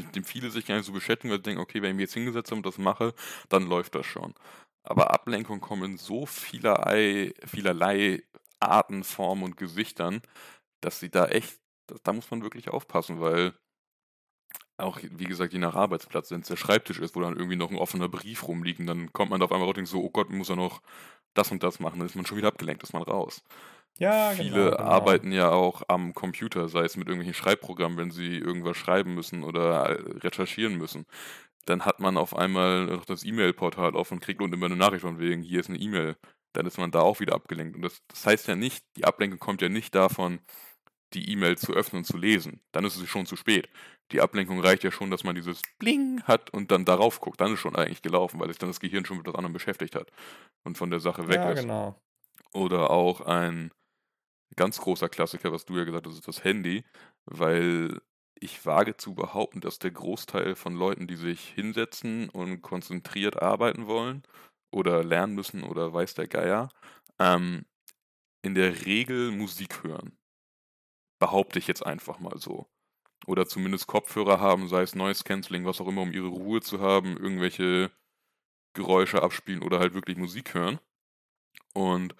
[0.02, 2.14] dem viele sich gar nicht so beschäftigen, weil sie denken, okay, wenn ich mich jetzt
[2.14, 3.14] hingesetzt habe und das mache,
[3.48, 4.34] dann läuft das schon.
[4.82, 8.22] Aber Ablenkungen kommen in so vielerlei, vielerlei
[8.60, 10.22] Arten, Formen und Gesichtern,
[10.80, 11.60] dass sie da echt,
[12.04, 13.54] da muss man wirklich aufpassen, weil
[14.78, 17.70] auch, wie gesagt, je nach Arbeitsplatz, wenn es der Schreibtisch ist, wo dann irgendwie noch
[17.70, 20.02] ein offener Brief rumliegt, und dann kommt man da auf einmal raus und denkt so,
[20.02, 20.82] oh Gott, muss er noch
[21.34, 23.42] das und das machen, dann ist man schon wieder abgelenkt, ist man raus.
[23.98, 24.82] Ja, Viele genau, genau.
[24.82, 29.42] arbeiten ja auch am Computer, sei es mit irgendwelchen Schreibprogrammen, wenn sie irgendwas schreiben müssen
[29.42, 31.06] oder äh, recherchieren müssen.
[31.64, 35.02] Dann hat man auf einmal noch das E-Mail-Portal offen und kriegt unten immer eine Nachricht
[35.02, 36.16] von wegen, hier ist eine E-Mail.
[36.52, 37.76] Dann ist man da auch wieder abgelenkt.
[37.76, 40.40] Und das, das heißt ja nicht, die Ablenkung kommt ja nicht davon,
[41.14, 42.60] die E-Mail zu öffnen und zu lesen.
[42.72, 43.68] Dann ist es schon zu spät.
[44.12, 47.40] Die Ablenkung reicht ja schon, dass man dieses Bling hat und dann darauf guckt.
[47.40, 49.94] Dann ist schon eigentlich gelaufen, weil sich dann das Gehirn schon mit was anderem beschäftigt
[49.94, 50.10] hat
[50.64, 51.60] und von der Sache weg ja, ist.
[51.60, 52.00] Genau.
[52.52, 53.70] Oder auch ein
[54.56, 56.84] ganz großer Klassiker, was du ja gesagt hast, ist das Handy,
[57.24, 58.00] weil
[58.38, 63.86] ich wage zu behaupten, dass der Großteil von Leuten, die sich hinsetzen und konzentriert arbeiten
[63.86, 64.22] wollen
[64.70, 66.68] oder lernen müssen oder weiß der Geier,
[67.18, 67.64] ähm,
[68.42, 70.16] in der Regel Musik hören.
[71.18, 72.66] Behaupte ich jetzt einfach mal so.
[73.26, 76.80] Oder zumindest Kopfhörer haben, sei es Noise Cancelling, was auch immer, um ihre Ruhe zu
[76.80, 77.90] haben, irgendwelche
[78.74, 80.78] Geräusche abspielen oder halt wirklich Musik hören.
[81.72, 82.14] Und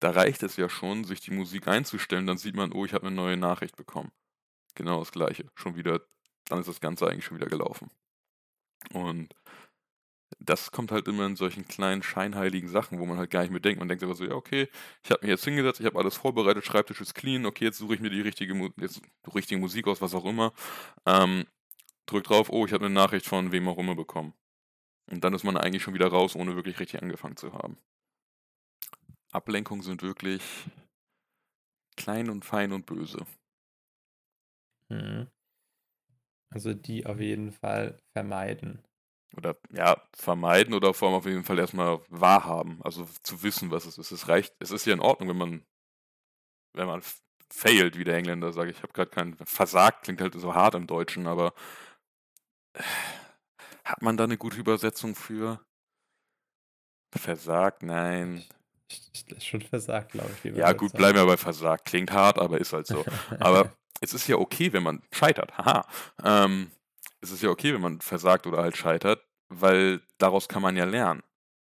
[0.00, 3.06] da reicht es ja schon, sich die Musik einzustellen, dann sieht man, oh, ich habe
[3.06, 4.12] eine neue Nachricht bekommen.
[4.74, 5.46] Genau das gleiche.
[5.54, 6.02] Schon wieder,
[6.46, 7.90] dann ist das Ganze eigentlich schon wieder gelaufen.
[8.92, 9.34] Und
[10.44, 13.60] das kommt halt immer in solchen kleinen scheinheiligen Sachen, wo man halt gar nicht mehr
[13.60, 13.78] denkt.
[13.78, 14.68] Man denkt aber so, ja, okay,
[15.02, 17.94] ich habe mich jetzt hingesetzt, ich habe alles vorbereitet, Schreibtisch ist clean, okay, jetzt suche
[17.94, 20.52] ich mir die richtige, jetzt, die richtige Musik aus, was auch immer.
[21.06, 21.46] Ähm,
[22.06, 24.34] drück drauf, oh, ich habe eine Nachricht von wem auch immer bekommen.
[25.10, 27.76] Und dann ist man eigentlich schon wieder raus, ohne wirklich richtig angefangen zu haben.
[29.32, 30.42] Ablenkungen sind wirklich
[31.96, 33.26] klein und fein und böse.
[34.88, 35.28] Mhm.
[36.50, 38.84] Also die auf jeden Fall vermeiden.
[39.36, 42.80] Oder ja, vermeiden oder vor allem auf jeden Fall erstmal wahrhaben.
[42.82, 44.10] Also zu wissen, was es ist.
[44.10, 45.66] Es reicht, es ist ja in Ordnung, wenn man,
[46.74, 47.02] wenn man
[47.50, 48.70] failt, wie der Engländer sagt.
[48.70, 51.52] Ich habe gerade kein versagt, klingt halt so hart im Deutschen, aber
[53.84, 55.60] hat man da eine gute Übersetzung für?
[57.14, 58.44] Versagt, nein.
[58.88, 60.56] Ist schon versagt, glaube ich.
[60.56, 61.84] Ja, gut, bleiben wir bei versagt.
[61.84, 63.04] Klingt hart, aber ist halt so.
[63.40, 65.56] aber es ist ja okay, wenn man scheitert.
[65.56, 65.86] Haha.
[66.22, 66.70] Ähm,
[67.24, 70.84] es ist ja okay, wenn man versagt oder halt scheitert, weil daraus kann man ja
[70.84, 71.22] lernen.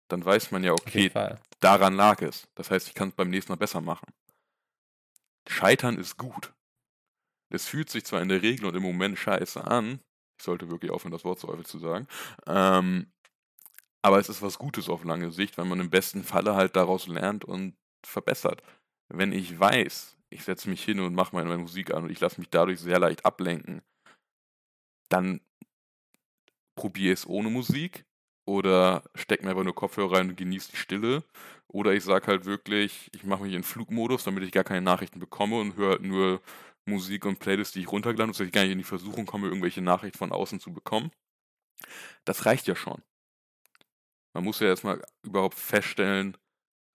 [0.10, 1.12] Dann weiß man ja, okay,
[1.60, 2.47] daran lag es.
[2.56, 4.12] Das heißt, ich kann es beim nächsten Mal besser machen.
[5.47, 6.54] Scheitern ist gut.
[7.50, 10.00] Es fühlt sich zwar in der Regel und im Moment scheiße an,
[10.39, 12.08] ich sollte wirklich aufhören, das Wort so häufig zu sagen,
[12.47, 13.12] ähm,
[14.02, 17.08] aber es ist was Gutes auf lange Sicht, weil man im besten Falle halt daraus
[17.08, 18.63] lernt und verbessert.
[19.10, 22.39] Wenn ich weiß, ich setze mich hin und mache meine Musik an und ich lasse
[22.39, 23.82] mich dadurch sehr leicht ablenken,
[25.10, 25.41] dann
[26.82, 28.06] probiere es ohne Musik
[28.46, 31.24] oder stecke mir einfach nur Kopfhörer rein und genieße die Stille.
[31.67, 35.20] Oder ich sage halt wirklich, ich mache mich in Flugmodus, damit ich gar keine Nachrichten
[35.20, 36.41] bekomme und höre halt nur
[36.86, 39.48] Musik und Playlists, die ich runtergeladen habe, dass ich gar nicht in die Versuchung komme,
[39.48, 41.12] irgendwelche Nachrichten von außen zu bekommen.
[42.26, 43.04] Das reicht ja schon.
[44.34, 46.36] Man muss ja erstmal überhaupt feststellen,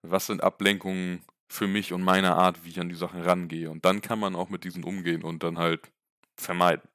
[0.02, 3.70] was sind Ablenkungen für mich und meine Art, wie ich an die Sachen rangehe.
[3.70, 5.92] Und dann kann man auch mit diesen umgehen und dann halt
[6.36, 6.88] vermeiden.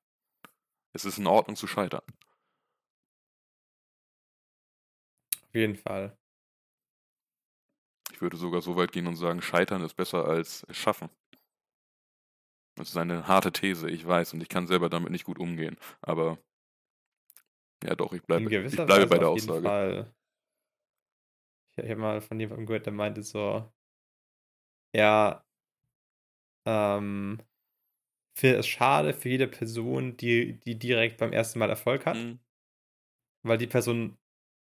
[0.92, 2.04] Es ist in Ordnung zu scheitern.
[5.52, 6.18] Auf jeden Fall.
[8.14, 11.10] Ich würde sogar so weit gehen und sagen, scheitern ist besser als schaffen.
[12.76, 15.76] Das ist eine harte These, ich weiß, und ich kann selber damit nicht gut umgehen.
[16.02, 16.38] Aber
[17.84, 19.62] ja doch, ich bleibe, ich bleibe bei der Aussage.
[19.62, 20.16] Fall.
[21.76, 23.70] Ich, habe mal von jemandem gehört, der meinte so,
[24.96, 25.44] ja,
[26.66, 27.42] ähm,
[28.38, 32.40] finde es schade für jede Person, die, die direkt beim ersten Mal Erfolg hat, mhm.
[33.44, 34.18] weil die Person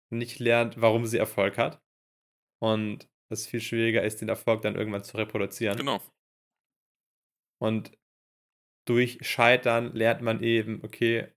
[0.10, 1.82] nicht lernt, warum sie Erfolg hat.
[2.62, 5.78] Und es viel schwieriger ist, den Erfolg dann irgendwann zu reproduzieren.
[5.78, 6.02] Genau.
[7.62, 7.98] Und
[8.86, 11.32] durch Scheitern lernt man eben, okay,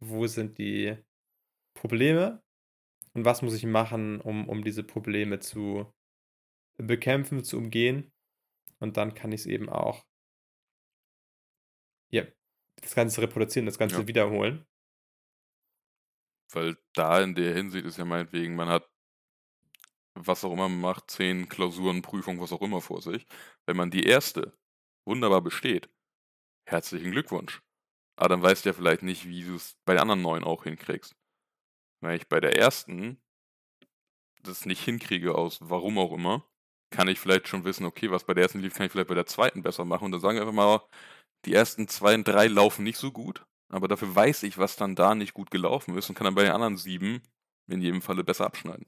[0.00, 0.96] wo sind die
[1.74, 2.42] Probleme
[3.14, 5.92] und was muss ich machen, um, um diese Probleme zu
[6.76, 8.12] bekämpfen, zu umgehen.
[8.80, 10.04] Und dann kann ich es eben auch,
[12.12, 12.24] ja,
[12.80, 14.08] das Ganze reproduzieren, das Ganze ja.
[14.08, 14.66] wiederholen.
[16.52, 18.88] Weil da in der Hinsicht ist ja meinetwegen, man hat
[20.14, 23.26] was auch immer man macht, zehn Klausuren, Prüfungen, was auch immer vor sich.
[23.66, 24.56] Wenn man die erste
[25.06, 25.90] wunderbar besteht,
[26.68, 27.62] herzlichen Glückwunsch.
[28.16, 30.64] Aber dann weißt du ja vielleicht nicht, wie du es bei den anderen neun auch
[30.64, 31.16] hinkriegst.
[32.00, 33.20] Wenn ich bei der ersten
[34.42, 36.46] das nicht hinkriege, aus warum auch immer,
[36.90, 39.14] kann ich vielleicht schon wissen, okay, was bei der ersten lief, kann ich vielleicht bei
[39.14, 40.04] der zweiten besser machen.
[40.04, 40.86] Und dann sagen wir einfach mal,
[41.44, 43.44] die ersten zwei und drei laufen nicht so gut,
[43.74, 46.44] aber dafür weiß ich, was dann da nicht gut gelaufen ist und kann dann bei
[46.44, 47.20] den anderen sieben
[47.66, 48.86] in jedem Falle besser abschneiden.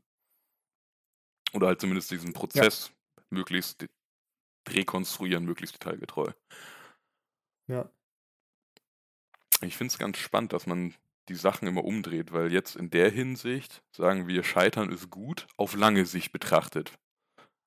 [1.52, 3.22] Oder halt zumindest diesen Prozess ja.
[3.30, 3.86] möglichst
[4.68, 6.30] rekonstruieren, möglichst detailgetreu.
[7.66, 7.90] Ja.
[9.60, 10.94] Ich finde es ganz spannend, dass man
[11.28, 15.74] die Sachen immer umdreht, weil jetzt in der Hinsicht sagen wir, Scheitern ist gut, auf
[15.74, 16.92] lange Sicht betrachtet.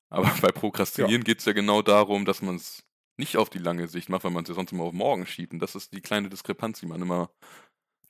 [0.08, 1.24] Aber bei Prokrastinieren ja.
[1.24, 2.82] geht es ja genau darum, dass man es
[3.16, 5.52] nicht auf die lange Sicht macht, weil man es ja sonst immer auf morgen schiebt.
[5.52, 7.30] Und das ist die kleine Diskrepanz, die man immer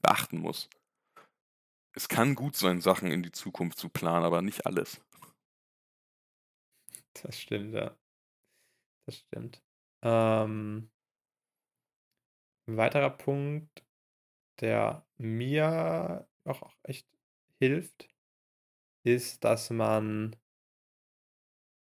[0.02, 0.68] beachten muss.
[1.94, 5.00] Es kann gut sein, Sachen in die Zukunft zu planen, aber nicht alles.
[7.14, 7.96] Das stimmt, ja.
[9.06, 9.62] Das stimmt.
[10.02, 10.90] Ähm,
[12.68, 13.84] ein weiterer Punkt,
[14.60, 17.08] der mir auch echt
[17.58, 18.08] hilft,
[19.04, 20.36] ist, dass man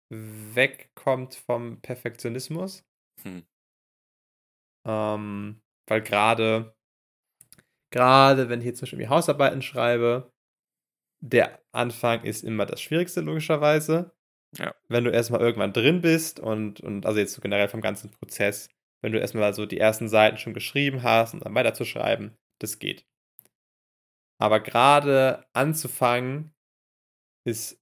[0.09, 2.83] wegkommt vom Perfektionismus.
[3.25, 3.43] Hm.
[4.85, 6.75] Ähm, weil gerade,
[7.91, 10.31] gerade wenn ich jetzt zum Beispiel Hausarbeiten schreibe,
[11.21, 14.11] der Anfang ist immer das Schwierigste, logischerweise.
[14.57, 14.73] Ja.
[14.87, 18.69] Wenn du erstmal irgendwann drin bist und, und also jetzt so generell vom ganzen Prozess,
[19.01, 23.05] wenn du erstmal so die ersten Seiten schon geschrieben hast und dann weiterzuschreiben, das geht.
[24.37, 26.53] Aber gerade anzufangen
[27.45, 27.81] ist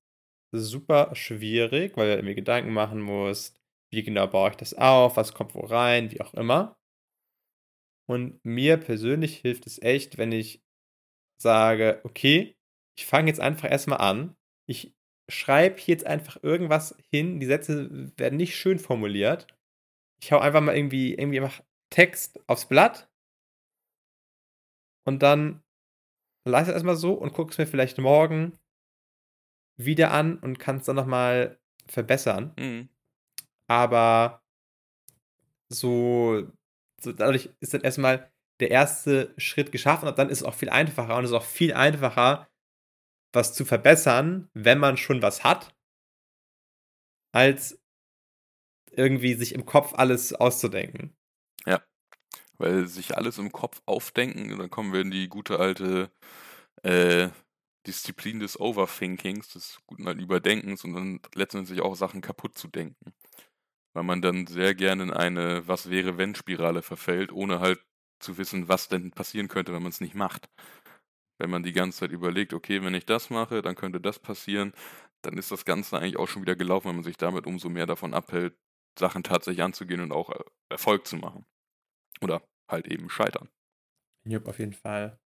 [0.52, 3.60] super schwierig, weil du mir Gedanken machen musst,
[3.94, 6.78] wie genau baue ich das auf, was kommt wo rein, wie auch immer.
[8.10, 10.62] Und mir persönlich hilft es echt, wenn ich
[11.42, 12.56] sage, okay,
[12.98, 14.36] ich fange jetzt einfach erstmal an.
[14.68, 14.94] Ich
[15.30, 17.40] schreibe jetzt einfach irgendwas hin.
[17.40, 19.48] Die Sätze werden nicht schön formuliert.
[20.22, 23.10] Ich hau einfach mal irgendwie, irgendwie einfach Text aufs Blatt
[25.06, 25.62] und dann
[26.46, 28.58] lasse es erstmal so und gucke es mir vielleicht morgen
[29.78, 32.54] wieder an und kann es dann nochmal verbessern.
[32.58, 32.90] Mhm.
[33.68, 34.44] Aber
[35.70, 36.48] so,
[37.02, 40.70] so dadurch ist dann erstmal der erste Schritt geschaffen und dann ist es auch viel
[40.70, 42.48] einfacher und es ist auch viel einfacher,
[43.34, 45.76] was zu verbessern, wenn man schon was hat,
[47.34, 47.82] als
[48.92, 51.16] irgendwie sich im Kopf alles auszudenken.
[51.66, 51.82] Ja.
[52.58, 56.12] Weil sich alles im Kopf aufdenken, dann kommen wir in die gute alte
[56.84, 57.30] äh,
[57.88, 63.14] Disziplin des Overthinkings, des guten alten Überdenkens und dann letztendlich auch Sachen kaputt zu denken.
[63.94, 67.84] Weil man dann sehr gerne in eine Was wäre wenn Spirale verfällt, ohne halt
[68.20, 70.50] zu wissen, was denn passieren könnte, wenn man es nicht macht.
[71.40, 74.74] Wenn man die ganze Zeit überlegt, okay, wenn ich das mache, dann könnte das passieren,
[75.24, 77.86] dann ist das Ganze eigentlich auch schon wieder gelaufen, wenn man sich damit umso mehr
[77.86, 78.56] davon abhält,
[78.98, 81.46] Sachen tatsächlich anzugehen und auch äh, Erfolg zu machen.
[82.22, 83.50] Oder halt eben scheitern.
[84.26, 85.20] Jupp, auf jeden Fall.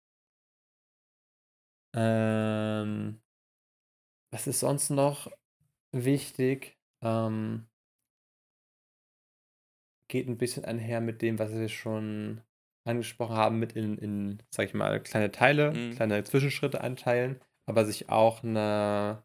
[1.93, 3.21] Ähm,
[4.31, 5.31] was ist sonst noch
[5.91, 6.77] wichtig?
[7.01, 7.67] Ähm,
[10.15, 12.41] geht ein bisschen einher mit dem, was wir schon
[12.85, 15.95] angesprochen haben, mit in, in sag ich mal, kleine Teile, mhm.
[15.95, 19.23] kleine Zwischenschritte einteilen, aber sich auch eine.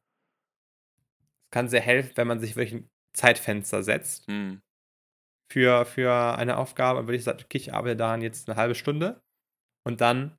[1.45, 4.29] Es kann sehr helfen, wenn man sich wirklich ein Zeitfenster setzt.
[4.29, 4.63] Mhm
[5.51, 9.21] für, für eine Aufgabe, würde ich sagen, okay, ich arbeite daran jetzt eine halbe Stunde
[9.85, 10.39] und dann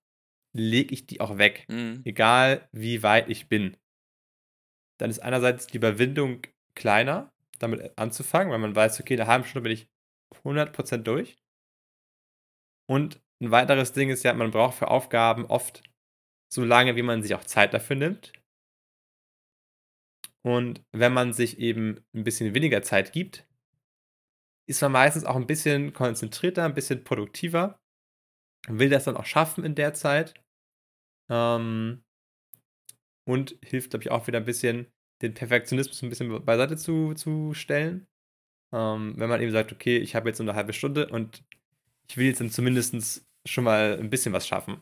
[0.54, 2.02] lege ich die auch weg, mhm.
[2.06, 3.78] egal wie weit ich bin.
[4.98, 6.42] Dann ist einerseits die Überwindung
[6.76, 9.90] kleiner, damit anzufangen, weil man weiß, okay, in einer halben Stunde bin ich
[10.44, 11.38] 100% durch.
[12.90, 15.84] Und ein weiteres Ding ist ja, man braucht für Aufgaben oft
[16.54, 18.34] so lange, wie man sich auch Zeit dafür nimmt.
[20.44, 23.48] Und wenn man sich eben ein bisschen weniger Zeit gibt,
[24.68, 27.80] ist man meistens auch ein bisschen konzentrierter, ein bisschen produktiver,
[28.68, 30.34] will das dann auch schaffen in der Zeit.
[31.30, 32.04] Ähm,
[33.28, 34.88] und hilft, glaube ich, auch wieder ein bisschen,
[35.22, 38.08] den Perfektionismus ein bisschen beiseite zu, zu stellen.
[38.74, 41.44] Ähm, wenn man eben sagt, okay, ich habe jetzt nur eine halbe Stunde und
[42.08, 44.82] ich will jetzt dann zumindest schon mal ein bisschen was schaffen.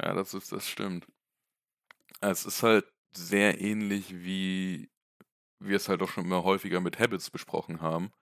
[0.00, 1.06] Ja, das ist, das stimmt.
[2.20, 4.88] Es ist halt sehr ähnlich wie
[5.64, 8.12] wir es halt auch schon immer häufiger mit Habits besprochen haben,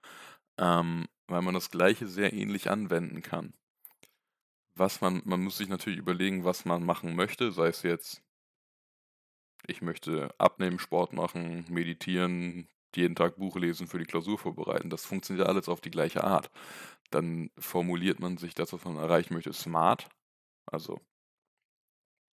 [0.57, 3.53] ähm, weil man das Gleiche sehr ähnlich anwenden kann.
[4.75, 8.21] Was man, man muss sich natürlich überlegen, was man machen möchte, sei es jetzt,
[9.67, 14.89] ich möchte abnehmen, Sport machen, meditieren, jeden Tag Buch lesen, für die Klausur vorbereiten.
[14.89, 16.49] Das funktioniert alles auf die gleiche Art.
[17.11, 20.09] Dann formuliert man sich das, was man erreichen möchte, smart,
[20.65, 21.01] also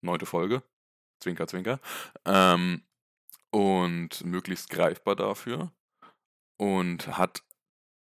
[0.02, 0.62] neunte Folge,
[1.20, 1.80] Zwinker, Zwinker,
[2.24, 2.82] ähm,
[3.50, 5.72] und möglichst greifbar dafür
[6.58, 7.42] und hat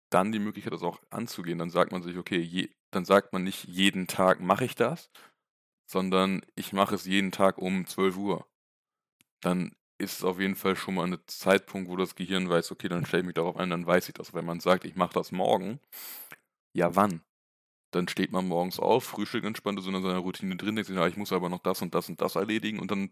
[0.10, 1.60] dann die Möglichkeit, das auch anzugehen.
[1.60, 5.10] Dann sagt man sich, okay, je, dann sagt man nicht, jeden Tag mache ich das,
[5.90, 8.48] sondern ich mache es jeden Tag um 12 Uhr.
[9.42, 12.88] Dann ist es auf jeden Fall schon mal ein Zeitpunkt, wo das Gehirn weiß, okay,
[12.88, 14.34] dann stelle ich mich darauf ein, dann weiß ich das.
[14.34, 15.80] Wenn man sagt, ich mache das morgen,
[16.74, 17.22] ja wann?
[17.92, 21.08] Dann steht man morgens auf, frühstückt entspannt, ist in seiner Routine drin, denkt sich, ja,
[21.08, 23.10] ich muss aber noch das und das und das erledigen und dann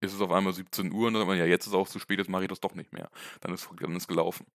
[0.00, 1.88] ist es auf einmal 17 Uhr und dann sagt man, ja, jetzt ist es auch
[1.88, 3.10] zu spät, jetzt mache ich das doch nicht mehr.
[3.40, 4.46] Dann ist, dann ist gelaufen.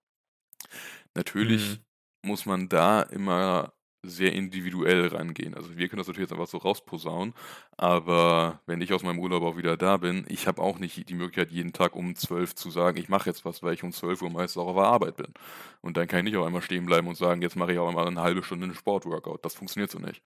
[1.16, 2.30] Natürlich mhm.
[2.30, 3.74] muss man da immer
[4.10, 5.54] sehr individuell rangehen.
[5.54, 7.34] Also wir können das natürlich jetzt einfach so rausposaunen,
[7.78, 11.14] aber wenn ich aus meinem Urlaub auch wieder da bin, ich habe auch nicht die
[11.16, 14.22] Möglichkeit, jeden Tag um 12 zu sagen, ich mache jetzt was, weil ich um 12
[14.22, 15.34] Uhr meistens auch auf der Arbeit bin.
[15.82, 17.88] Und dann kann ich nicht auf einmal stehen bleiben und sagen, jetzt mache ich auch
[17.88, 19.40] einmal eine halbe Stunde einen Sportworkout.
[19.44, 20.22] Das funktioniert so nicht.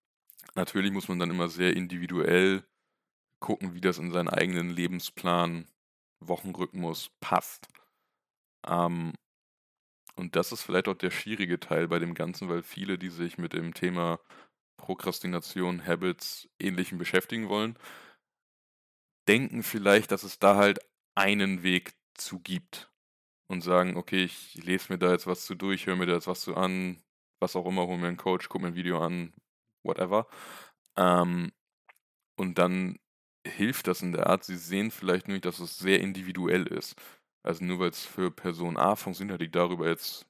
[0.56, 2.64] Natürlich muss man dann immer sehr individuell
[3.40, 5.68] gucken, wie das in seinen eigenen Lebensplan,
[6.20, 7.68] Wochenrhythmus passt.
[8.68, 9.14] Ähm,
[10.16, 13.38] und das ist vielleicht auch der schwierige Teil bei dem Ganzen, weil viele, die sich
[13.38, 14.20] mit dem Thema
[14.78, 17.78] Prokrastination, Habits, Ähnlichem beschäftigen wollen,
[19.28, 20.80] denken vielleicht, dass es da halt
[21.16, 22.92] einen Weg zu gibt
[23.48, 26.28] und sagen, okay, ich lese mir da jetzt was zu durch, höre mir da jetzt
[26.28, 27.04] was zu an,
[27.42, 29.34] was auch immer, hole mir einen Coach, gucke mir ein Video an,
[29.84, 30.28] whatever.
[30.98, 31.52] Ähm,
[32.38, 33.00] und dann
[33.48, 36.96] hilft das in der Art, sie sehen vielleicht nur, dass es sehr individuell ist.
[37.44, 40.28] Also nur weil es für Person A funktioniert, die darüber jetzt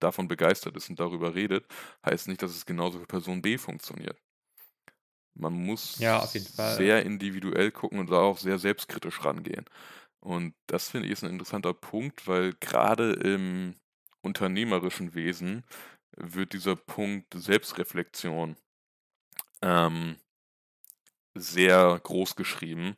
[0.00, 1.66] davon begeistert ist und darüber redet,
[2.04, 4.18] heißt nicht, dass es genauso für Person B funktioniert.
[5.34, 9.64] Man muss ja, sehr individuell gucken und da auch sehr selbstkritisch rangehen.
[10.20, 13.76] Und das finde ich ist ein interessanter Punkt, weil gerade im
[14.20, 15.64] unternehmerischen Wesen
[16.16, 18.56] wird dieser Punkt Selbstreflexion
[19.62, 20.16] ähm,
[21.34, 22.96] sehr groß geschrieben,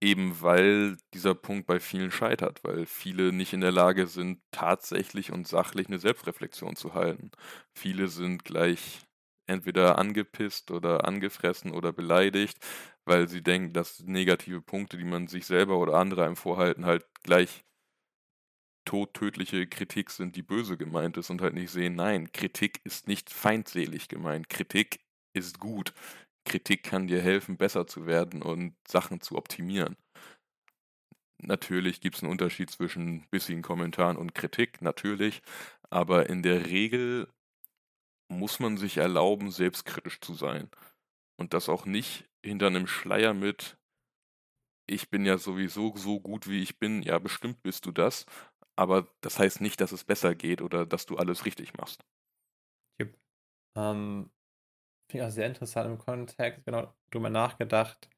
[0.00, 5.32] eben weil dieser Punkt bei vielen scheitert, weil viele nicht in der Lage sind, tatsächlich
[5.32, 7.30] und sachlich eine Selbstreflexion zu halten.
[7.74, 9.00] Viele sind gleich
[9.46, 12.58] entweder angepisst oder angefressen oder beleidigt,
[13.06, 17.06] weil sie denken, dass negative Punkte, die man sich selber oder andere einem vorhalten, halt
[17.22, 17.64] gleich
[18.84, 23.30] todtödliche Kritik sind, die böse gemeint ist und halt nicht sehen, nein, Kritik ist nicht
[23.30, 24.48] feindselig gemeint.
[24.48, 25.00] Kritik
[25.34, 25.92] ist gut.
[26.48, 29.96] Kritik kann dir helfen, besser zu werden und Sachen zu optimieren.
[31.40, 35.42] Natürlich gibt es einen Unterschied zwischen bissigen Kommentaren und Kritik, natürlich,
[35.88, 37.28] aber in der Regel
[38.28, 40.68] muss man sich erlauben, selbstkritisch zu sein.
[41.36, 43.78] Und das auch nicht hinter einem Schleier mit,
[44.86, 48.26] ich bin ja sowieso so gut, wie ich bin, ja, bestimmt bist du das,
[48.74, 52.04] aber das heißt nicht, dass es besser geht oder dass du alles richtig machst.
[53.00, 53.16] Yep.
[53.76, 54.30] Ähm,
[55.10, 58.10] Finde ich auch sehr interessant im Kontext, genau, drüber nachgedacht.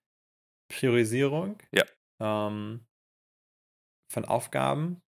[0.69, 1.85] Priorisierung Ja.
[2.21, 2.87] ähm,
[4.11, 5.01] von Aufgaben.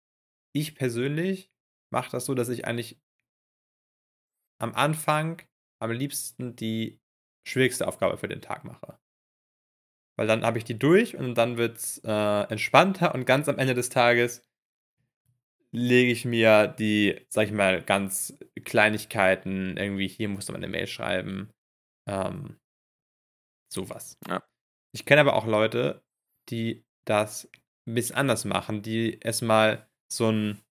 [0.53, 1.51] Ich persönlich
[1.91, 2.99] mache das so, dass ich eigentlich
[4.59, 5.41] am Anfang
[5.81, 6.99] am liebsten die
[7.47, 8.99] schwierigste Aufgabe für den Tag mache.
[10.17, 13.57] Weil dann habe ich die durch und dann wird es äh, entspannter und ganz am
[13.57, 14.43] Ende des Tages
[15.73, 20.67] lege ich mir die, sag ich mal, ganz Kleinigkeiten, irgendwie hier musst du mal eine
[20.67, 21.49] Mail schreiben,
[22.11, 22.59] ähm,
[23.71, 24.17] sowas.
[24.27, 24.43] Ja.
[24.93, 26.03] Ich kenne aber auch Leute,
[26.49, 27.49] die das
[27.87, 30.61] ein bisschen anders machen, die erstmal so einen,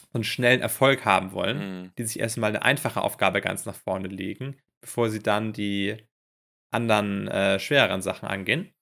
[0.00, 1.92] so einen schnellen Erfolg haben wollen, mhm.
[1.98, 5.96] die sich erstmal eine einfache Aufgabe ganz nach vorne legen, bevor sie dann die
[6.72, 8.72] anderen äh, schwereren Sachen angehen.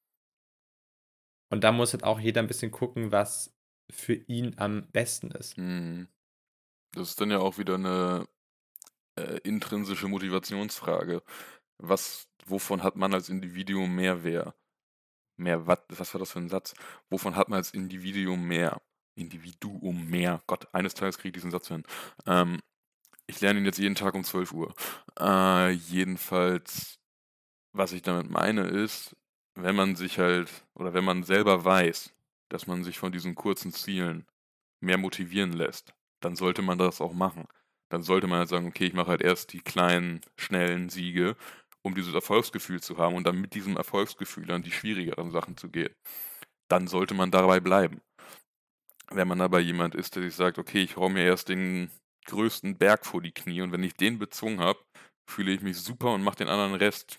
[1.50, 3.56] Und da muss halt auch jeder ein bisschen gucken, was
[3.90, 5.56] für ihn am besten ist.
[5.56, 6.08] Mhm.
[6.92, 8.28] Das ist dann ja auch wieder eine
[9.18, 11.22] äh, intrinsische Motivationsfrage
[11.78, 14.54] was, wovon hat man als Individuum mehr Wert?
[15.36, 16.74] Mehr, was, was war das für ein Satz?
[17.10, 18.80] Wovon hat man als Individuum mehr?
[19.14, 20.42] Individuum mehr.
[20.46, 21.84] Gott, eines Tages kriege ich diesen Satz hin.
[22.26, 22.60] Ähm,
[23.26, 24.74] ich lerne ihn jetzt jeden Tag um 12 Uhr.
[25.20, 26.98] Äh, jedenfalls,
[27.72, 29.16] was ich damit meine, ist,
[29.54, 32.14] wenn man sich halt, oder wenn man selber weiß,
[32.48, 34.26] dass man sich von diesen kurzen Zielen
[34.80, 37.46] mehr motivieren lässt, dann sollte man das auch machen.
[37.90, 41.36] dann sollte man halt sagen, okay, ich mache halt erst die kleinen, schnellen Siege,
[41.88, 45.68] um dieses Erfolgsgefühl zu haben und dann mit diesem Erfolgsgefühl an die schwierigeren Sachen zu
[45.70, 45.94] gehen.
[46.68, 48.00] Dann sollte man dabei bleiben.
[49.10, 51.90] Wenn man aber jemand ist, der sich sagt, okay, ich hau mir erst den
[52.26, 54.78] größten Berg vor die Knie und wenn ich den bezwungen habe,
[55.26, 57.18] fühle ich mich super und mache den anderen Rest,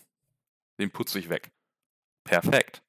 [0.79, 1.51] den putze ich weg.
[2.23, 2.83] Perfekt.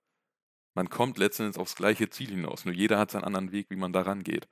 [0.75, 3.93] Man kommt letztendlich aufs gleiche Ziel hinaus, nur jeder hat seinen anderen Weg, wie man
[3.93, 4.49] da rangeht.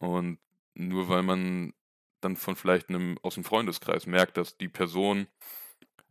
[0.00, 0.38] Und
[0.74, 1.72] nur weil man
[2.20, 5.26] dann von vielleicht einem aus dem Freundeskreis merkt, dass die Person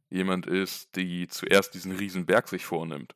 [0.10, 3.16] jemand ist, die zuerst diesen riesen Berg sich vornimmt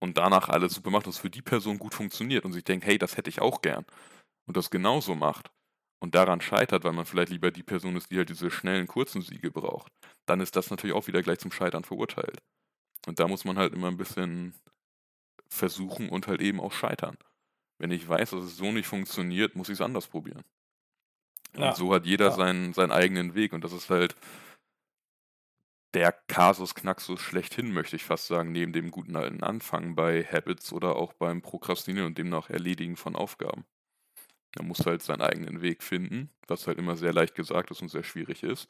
[0.00, 2.98] und danach alles super macht, was für die Person gut funktioniert und sich denkt, hey,
[2.98, 3.84] das hätte ich auch gern
[4.46, 5.50] und das genauso macht
[6.00, 9.22] und daran scheitert, weil man vielleicht lieber die Person ist, die halt diese schnellen, kurzen
[9.22, 9.92] Siege braucht,
[10.26, 12.42] dann ist das natürlich auch wieder gleich zum Scheitern verurteilt.
[13.06, 14.54] Und da muss man halt immer ein bisschen
[15.48, 17.16] versuchen und halt eben auch scheitern.
[17.78, 20.42] Wenn ich weiß, dass es so nicht funktioniert, muss ich es anders probieren.
[21.56, 21.68] Ja.
[21.68, 22.32] Und so hat jeder ja.
[22.32, 24.14] seinen, seinen eigenen Weg und das ist halt
[25.94, 30.72] der Kasus Knaxus schlechthin, möchte ich fast sagen, neben dem guten alten Anfang bei Habits
[30.72, 33.64] oder auch beim Prokrastinieren und demnach Erledigen von Aufgaben.
[34.56, 37.88] Man muss halt seinen eigenen Weg finden, was halt immer sehr leicht gesagt ist und
[37.88, 38.68] sehr schwierig ist.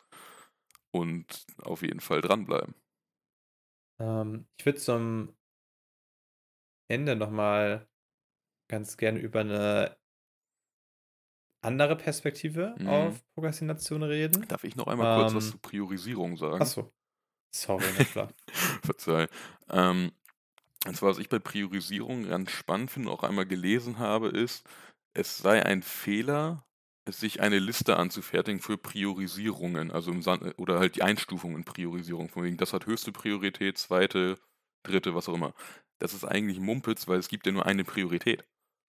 [0.92, 2.74] Und auf jeden Fall dranbleiben.
[3.98, 5.34] Ähm, ich würde zum
[6.88, 7.88] Ende nochmal
[8.68, 9.96] ganz gerne über eine
[11.62, 12.86] andere Perspektive mhm.
[12.86, 14.46] auf Prokrastination reden.
[14.48, 16.60] Darf ich noch einmal kurz was ähm, zur Priorisierung sagen?
[16.60, 16.92] Achso.
[17.54, 18.28] Sorry, klar.
[18.82, 19.28] Verzeih.
[19.70, 20.10] Ähm,
[20.86, 24.66] und zwar, was ich bei Priorisierung ganz spannend finde, auch einmal gelesen habe, ist,
[25.14, 26.66] es sei ein Fehler,
[27.08, 32.28] sich eine Liste anzufertigen für Priorisierungen, also im San oder halt die Einstufung in Priorisierung.
[32.28, 34.36] Von wegen, das hat höchste Priorität, zweite,
[34.82, 35.54] dritte, was auch immer.
[36.00, 38.44] Das ist eigentlich Mumpitz, weil es gibt ja nur eine Priorität.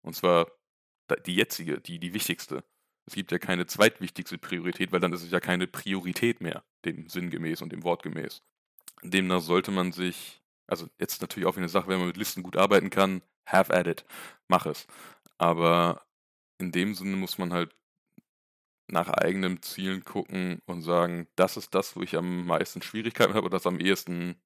[0.03, 0.47] Und zwar
[1.27, 2.63] die jetzige, die, die wichtigste.
[3.07, 7.09] Es gibt ja keine zweitwichtigste Priorität, weil dann ist es ja keine Priorität mehr, dem
[7.09, 8.43] sinngemäß und dem wortgemäß.
[9.05, 12.57] Demnach sollte man sich, also jetzt natürlich auch eine Sache, wenn man mit Listen gut
[12.57, 14.05] arbeiten kann, have at it,
[14.49, 14.87] mach es.
[15.39, 16.03] Aber
[16.59, 17.75] in dem Sinne muss man halt
[18.89, 23.47] nach eigenen Zielen gucken und sagen, das ist das, wo ich am meisten Schwierigkeiten habe
[23.47, 24.37] oder das am ehesten,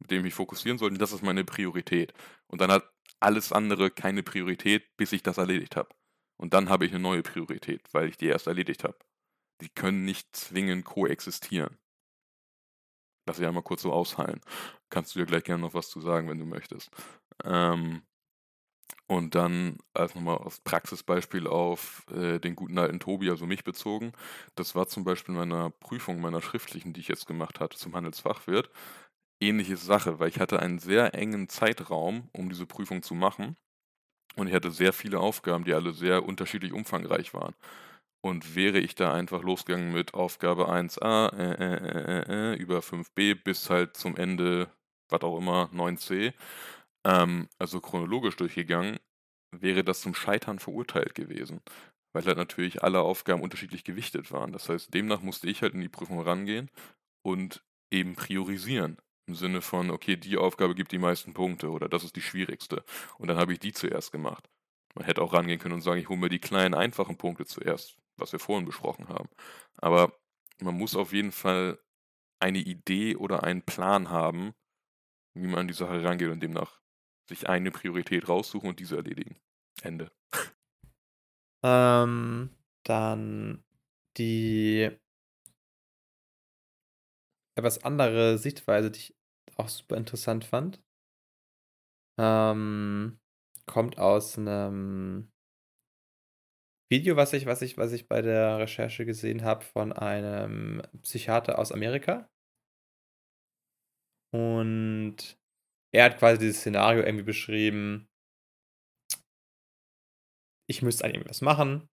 [0.00, 2.14] mit dem ich fokussieren sollte, das ist meine Priorität.
[2.48, 2.90] Und dann hat
[3.20, 5.90] alles andere keine Priorität, bis ich das erledigt habe.
[6.38, 8.98] Und dann habe ich eine neue Priorität, weil ich die erst erledigt habe.
[9.62, 11.78] Die können nicht zwingend koexistieren.
[13.26, 14.40] Lass ich einmal kurz so ausheilen.
[14.90, 16.90] Kannst du dir gleich gerne noch was zu sagen, wenn du möchtest.
[17.44, 18.02] Ähm,
[19.06, 24.12] und dann als nochmal als Praxisbeispiel auf äh, den guten alten Tobi, also mich bezogen.
[24.54, 27.94] Das war zum Beispiel in meiner Prüfung, meiner schriftlichen, die ich jetzt gemacht hatte zum
[27.94, 28.70] Handelsfachwirt.
[29.40, 33.56] Ähnliche Sache, weil ich hatte einen sehr engen Zeitraum, um diese Prüfung zu machen.
[34.36, 37.54] Und ich hatte sehr viele Aufgaben, die alle sehr unterschiedlich umfangreich waren.
[38.24, 43.68] Und wäre ich da einfach losgegangen mit Aufgabe 1a äh, äh, äh, über 5b bis
[43.68, 44.70] halt zum Ende,
[45.08, 46.32] was auch immer, 9c,
[47.04, 48.98] ähm, also chronologisch durchgegangen,
[49.52, 51.60] wäre das zum Scheitern verurteilt gewesen.
[52.14, 54.52] Weil halt natürlich alle Aufgaben unterschiedlich gewichtet waren.
[54.52, 56.70] Das heißt, demnach musste ich halt in die Prüfung rangehen
[57.22, 58.98] und eben priorisieren.
[59.26, 62.84] Im Sinne von, okay, die Aufgabe gibt die meisten Punkte oder das ist die schwierigste.
[63.18, 64.48] Und dann habe ich die zuerst gemacht.
[64.94, 67.96] Man hätte auch rangehen können und sagen, ich hole mir die kleinen, einfachen Punkte zuerst,
[68.16, 69.28] was wir vorhin besprochen haben.
[69.76, 70.12] Aber
[70.60, 71.78] man muss auf jeden Fall
[72.40, 74.54] eine Idee oder einen Plan haben,
[75.34, 76.80] wie man an die Sache rangeht und demnach
[77.28, 79.36] sich eine Priorität raussuchen und diese erledigen.
[79.82, 80.10] Ende.
[81.64, 82.50] Ähm,
[82.84, 83.64] dann
[84.18, 84.90] die
[87.54, 89.16] etwas andere Sichtweise, die ich
[89.56, 90.82] auch super interessant fand,
[92.18, 93.20] ähm,
[93.66, 95.31] kommt aus einem
[96.92, 101.58] Video, was ich, was ich, was ich bei der Recherche gesehen habe von einem Psychiater
[101.58, 102.28] aus Amerika.
[104.34, 105.38] Und
[105.94, 108.10] er hat quasi dieses Szenario irgendwie beschrieben.
[110.68, 111.88] Ich müsste eigentlich was machen,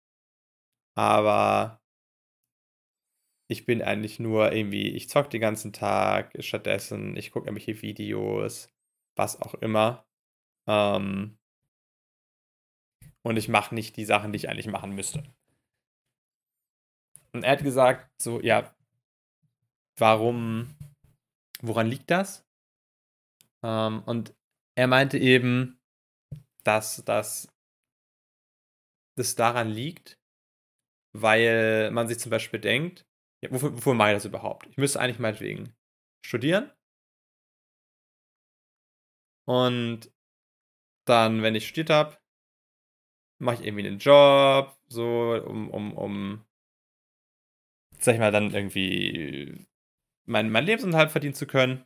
[0.98, 1.82] aber
[3.50, 8.70] ich bin eigentlich nur irgendwie, ich zock den ganzen Tag, stattdessen, ich gucke irgendwelche Videos,
[9.18, 10.08] was auch immer.
[10.70, 11.38] Ähm,
[13.26, 15.24] und ich mache nicht die Sachen, die ich eigentlich machen müsste.
[17.34, 18.76] Und er hat gesagt, so, ja,
[19.98, 20.78] warum,
[21.60, 22.46] woran liegt das?
[23.64, 24.36] Ähm, und
[24.78, 25.80] er meinte eben,
[26.64, 27.50] dass das
[29.36, 30.20] daran liegt,
[31.14, 33.08] weil man sich zum Beispiel denkt,
[33.44, 34.68] ja, wofür, wofür mache ich das überhaupt?
[34.68, 35.76] Ich müsste eigentlich meinetwegen
[36.24, 36.72] studieren.
[39.48, 40.12] Und
[41.08, 42.18] dann, wenn ich studiert habe,
[43.38, 46.46] mache ich irgendwie einen Job, so, um, um, um
[48.00, 49.66] sag ich mal, dann irgendwie
[50.26, 51.86] meinen mein Lebensunterhalt verdienen zu können.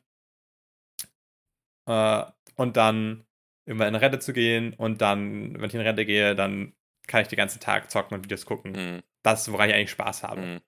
[1.85, 2.23] Äh,
[2.55, 3.25] und dann
[3.65, 6.73] irgendwann in Rente zu gehen und dann, wenn ich in Rente gehe, dann
[7.07, 8.71] kann ich den ganzen Tag zocken und Videos gucken.
[8.71, 9.03] Mhm.
[9.23, 10.41] Das ist, woran ich eigentlich Spaß habe.
[10.41, 10.61] Mhm.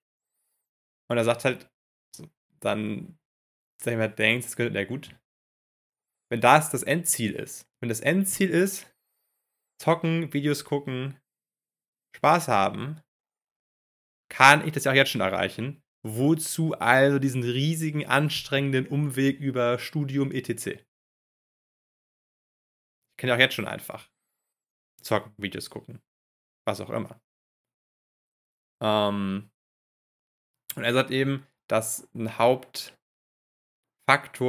[1.08, 1.70] Und er sagt halt,
[2.60, 3.18] dann,
[3.78, 5.16] sag ich mal, denkst, na gut,
[6.30, 8.91] wenn das das Endziel ist, wenn das Endziel ist,
[9.82, 11.20] zocken, Videos gucken,
[12.16, 13.02] Spaß haben,
[14.30, 15.82] kann ich das ja auch jetzt schon erreichen.
[16.04, 20.68] Wozu also diesen riesigen, anstrengenden Umweg über Studium etc.?
[20.68, 20.86] Ich
[23.18, 24.10] kann ja auch jetzt schon einfach
[25.02, 26.02] zocken, Videos gucken.
[26.66, 27.20] Was auch immer.
[28.82, 29.52] Ähm,
[30.76, 32.98] und er sagt eben, dass ein Hauptfaktor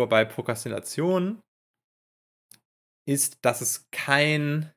[0.08, 1.42] bei Prokrastination
[3.06, 4.72] ist, dass es kein,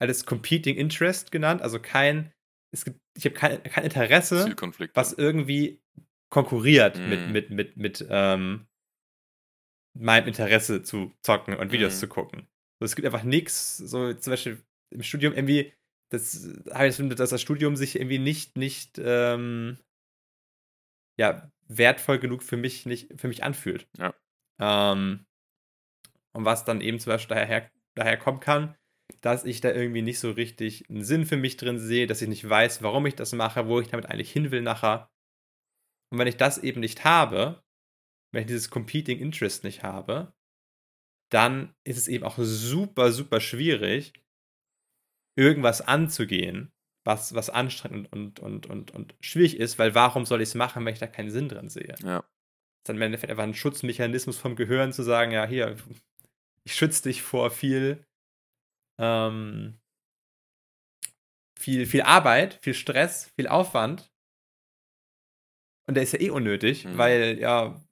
[0.00, 2.32] alles Competing Interest genannt, also kein,
[2.72, 4.54] es gibt, ich habe kein, kein Interesse,
[4.94, 5.82] was irgendwie
[6.30, 7.08] konkurriert mm.
[7.08, 8.66] mit, mit, mit, mit ähm,
[9.94, 11.98] meinem Interesse zu zocken und Videos mm.
[11.98, 12.48] zu gucken.
[12.78, 15.72] So, es gibt einfach nichts, so zum Beispiel im Studium irgendwie,
[16.10, 19.78] das habe ich das, dass das Studium sich irgendwie nicht, nicht, ähm,
[21.18, 23.86] ja, wertvoll genug für mich nicht, für mich anfühlt.
[23.98, 24.14] Ja.
[24.58, 25.26] Ähm,
[26.32, 28.76] und was dann eben zum Beispiel daher, daher kommen kann,
[29.20, 32.28] dass ich da irgendwie nicht so richtig einen Sinn für mich drin sehe, dass ich
[32.28, 35.10] nicht weiß, warum ich das mache, wo ich damit eigentlich hin will nachher.
[36.12, 37.62] Und wenn ich das eben nicht habe,
[38.32, 40.32] wenn ich dieses Competing Interest nicht habe,
[41.30, 44.12] dann ist es eben auch super, super schwierig,
[45.36, 46.72] irgendwas anzugehen,
[47.04, 50.84] was, was anstrengend und, und, und, und, schwierig ist, weil warum soll ich es machen,
[50.84, 51.94] wenn ich da keinen Sinn drin sehe?
[52.02, 52.18] Ja.
[52.18, 55.76] Das ist dann im Endeffekt einfach ein Schutzmechanismus vom Gehirn zu sagen, ja, hier,
[56.64, 58.04] ich schütze dich vor viel,
[59.00, 59.80] ähm,
[61.58, 64.12] viel, viel Arbeit, viel Stress, viel Aufwand.
[65.88, 66.98] Und der ist ja eh unnötig, mhm.
[66.98, 67.82] weil ja,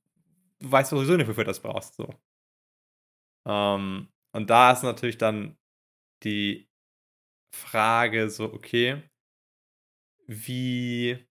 [0.60, 1.94] du weißt sowieso nicht, wofür du das brauchst.
[1.94, 2.14] So.
[3.46, 5.56] Ähm, und da ist natürlich dann
[6.22, 6.68] die
[7.54, 9.02] Frage so, okay,
[10.26, 11.26] wie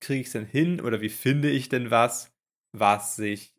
[0.00, 2.34] kriege ich es denn hin oder wie finde ich denn was,
[2.72, 3.54] was sich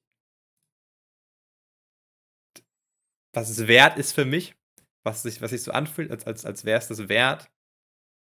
[3.34, 4.56] was es wert ist für mich,
[5.04, 7.50] was sich, was sich so anfühlt, als, als, als wäre es das wert,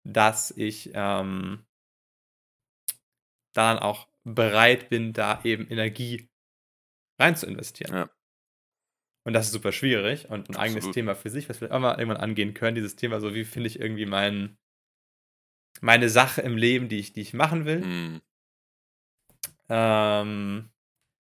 [0.04, 1.66] dass ich ähm,
[3.54, 6.30] dann auch bereit bin, da eben Energie
[7.20, 7.94] rein zu investieren.
[7.94, 8.10] Ja.
[9.24, 10.60] Und das ist super schwierig und ein Absolut.
[10.60, 13.44] eigenes Thema für sich, was wir auch mal irgendwann angehen können, dieses Thema, so wie
[13.44, 14.58] finde ich irgendwie mein,
[15.82, 17.80] meine Sache im Leben, die ich, die ich machen will.
[17.80, 18.22] Mhm.
[19.70, 20.70] Ähm,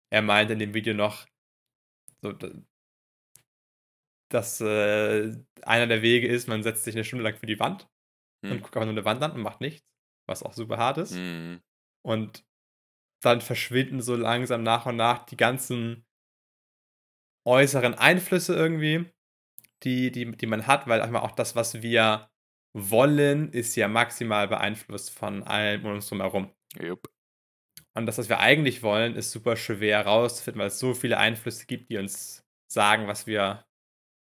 [0.09, 1.27] er meint in dem Video noch,
[2.21, 2.33] so,
[4.33, 7.89] dass äh, einer der Wege ist, man setzt sich eine Stunde lang für die Wand
[8.41, 8.51] mhm.
[8.51, 9.93] und guckt einfach nur eine Wand an und macht nichts,
[10.27, 11.15] was auch super hart ist.
[11.15, 11.61] Mhm.
[12.01, 12.45] Und
[13.21, 16.05] dann verschwinden so langsam nach und nach die ganzen
[17.45, 19.05] äußeren Einflüsse irgendwie,
[19.83, 22.29] die, die, die man hat, weil auch das, was wir
[22.73, 26.51] wollen, ist ja maximal beeinflusst von allem um uns drumherum.
[26.79, 27.07] Yep.
[27.95, 31.65] Und das, was wir eigentlich wollen, ist super schwer herauszufinden, weil es so viele Einflüsse
[31.67, 33.65] gibt, die uns sagen, was wir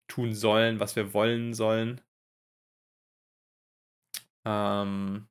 [0.08, 2.02] tun sollen, was wir wollen sollen.
[4.46, 5.28] Ähm,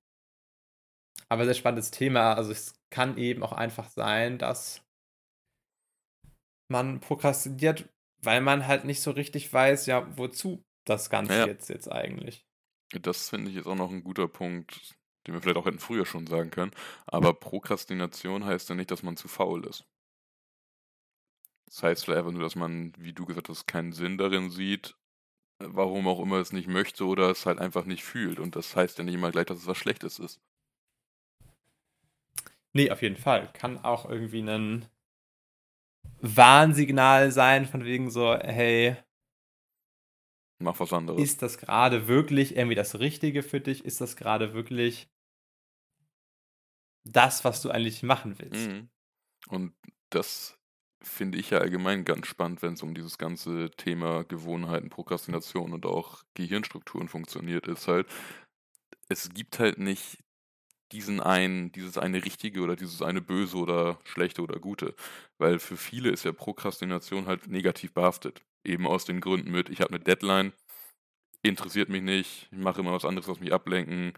[1.28, 2.34] aber sehr spannendes Thema.
[2.34, 4.82] Also es kann eben auch einfach sein, dass
[6.68, 7.88] man prokrastiniert,
[8.22, 11.46] weil man halt nicht so richtig weiß, ja, wozu das Ganze ja.
[11.46, 12.46] jetzt, jetzt eigentlich.
[12.92, 14.96] Das finde ich jetzt auch noch ein guter Punkt,
[15.26, 16.72] den wir vielleicht auch hätten früher schon sagen können.
[17.06, 19.84] Aber Prokrastination heißt ja nicht, dass man zu faul ist.
[21.66, 24.96] Das heißt vielleicht einfach nur, dass man, wie du gesagt hast, keinen Sinn darin sieht,
[25.58, 28.38] warum auch immer es nicht möchte oder es halt einfach nicht fühlt.
[28.38, 30.40] Und das heißt ja nicht immer gleich, dass es was Schlechtes ist.
[32.72, 33.50] Nee, auf jeden Fall.
[33.52, 34.86] Kann auch irgendwie ein
[36.20, 38.96] Warnsignal sein, von wegen so, hey,
[40.58, 41.20] mach was anderes.
[41.20, 43.84] Ist das gerade wirklich irgendwie das Richtige für dich?
[43.84, 45.08] Ist das gerade wirklich
[47.04, 48.68] das, was du eigentlich machen willst?
[48.68, 48.88] Mhm.
[49.48, 49.74] Und
[50.10, 50.55] das
[51.08, 55.86] finde ich ja allgemein ganz spannend, wenn es um dieses ganze Thema Gewohnheiten, Prokrastination und
[55.86, 58.06] auch Gehirnstrukturen funktioniert, ist halt,
[59.08, 60.18] es gibt halt nicht
[60.92, 64.94] diesen einen, dieses eine richtige oder dieses eine böse oder schlechte oder gute.
[65.38, 68.42] Weil für viele ist ja Prokrastination halt negativ behaftet.
[68.64, 70.52] Eben aus den Gründen mit, ich habe eine Deadline,
[71.42, 74.12] interessiert mich nicht, ich mache immer was anderes, was mich ablenken,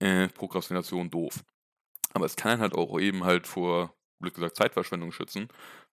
[0.00, 1.44] äh, Prokrastination doof.
[2.12, 5.48] Aber es kann halt auch eben halt vor, blöd gesagt, Zeitverschwendung schützen,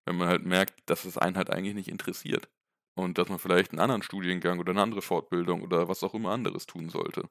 [0.04, 2.48] wenn man halt merkt, dass es einen halt eigentlich nicht interessiert.
[2.94, 6.30] Und dass man vielleicht einen anderen Studiengang oder eine andere Fortbildung oder was auch immer
[6.30, 7.28] anderes tun sollte.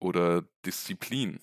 [0.00, 1.40] Oder Disziplin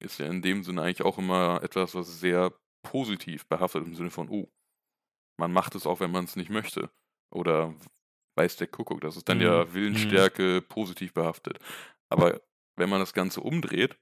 [0.00, 2.52] ist ja in dem Sinne eigentlich auch immer etwas, was sehr
[2.82, 4.48] positiv behaftet im Sinne von, oh,
[5.38, 6.90] man macht es auch, wenn man es nicht möchte.
[7.32, 7.74] Oder
[8.36, 9.44] weiß der Kuckuck, das ist dann mhm.
[9.44, 9.74] ja mhm.
[9.74, 10.68] Willensstärke mhm.
[10.68, 11.58] positiv behaftet.
[12.08, 12.40] Aber
[12.76, 13.96] wenn man das Ganze umdreht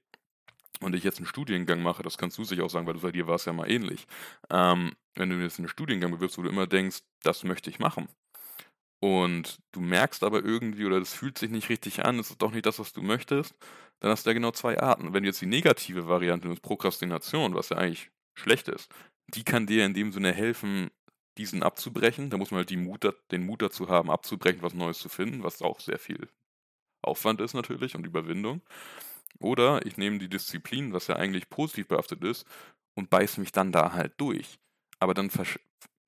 [0.81, 3.27] und ich jetzt einen Studiengang mache, das kannst du sich auch sagen, weil bei dir
[3.27, 4.07] war es ja mal ähnlich.
[4.49, 8.07] Ähm, wenn du jetzt einen Studiengang bewirbst, wo du immer denkst, das möchte ich machen.
[9.01, 12.51] Und du merkst aber irgendwie, oder das fühlt sich nicht richtig an, es ist doch
[12.51, 13.55] nicht das, was du möchtest,
[13.99, 15.13] dann hast du ja genau zwei Arten.
[15.13, 18.91] Wenn du jetzt die negative Variante nimmst, Prokrastination, was ja eigentlich schlecht ist,
[19.27, 20.91] die kann dir in dem Sinne helfen,
[21.37, 22.29] diesen abzubrechen.
[22.29, 25.61] Da muss man halt Mut, den Mut dazu haben, abzubrechen, was Neues zu finden, was
[25.61, 26.29] auch sehr viel
[27.01, 28.61] Aufwand ist natürlich und Überwindung.
[29.39, 32.45] Oder ich nehme die Disziplin, was ja eigentlich positiv behaftet ist,
[32.95, 34.59] und beiße mich dann da halt durch.
[34.99, 35.59] Aber dann versch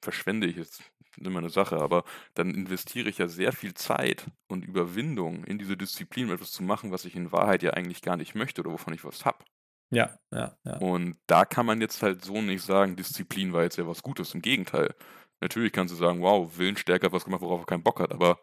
[0.01, 0.83] verschwende ich jetzt
[1.17, 2.03] immer eine Sache, aber
[2.35, 6.63] dann investiere ich ja sehr viel Zeit und Überwindung in diese Disziplin, um etwas zu
[6.63, 9.43] machen, was ich in Wahrheit ja eigentlich gar nicht möchte oder wovon ich was habe.
[9.89, 10.77] Ja, ja, ja.
[10.77, 14.33] Und da kann man jetzt halt so nicht sagen, Disziplin war jetzt ja was Gutes.
[14.33, 14.93] Im Gegenteil.
[15.41, 18.39] Natürlich kannst du sagen, wow, Willensstärke hat was gemacht, worauf er keinen Bock hat, aber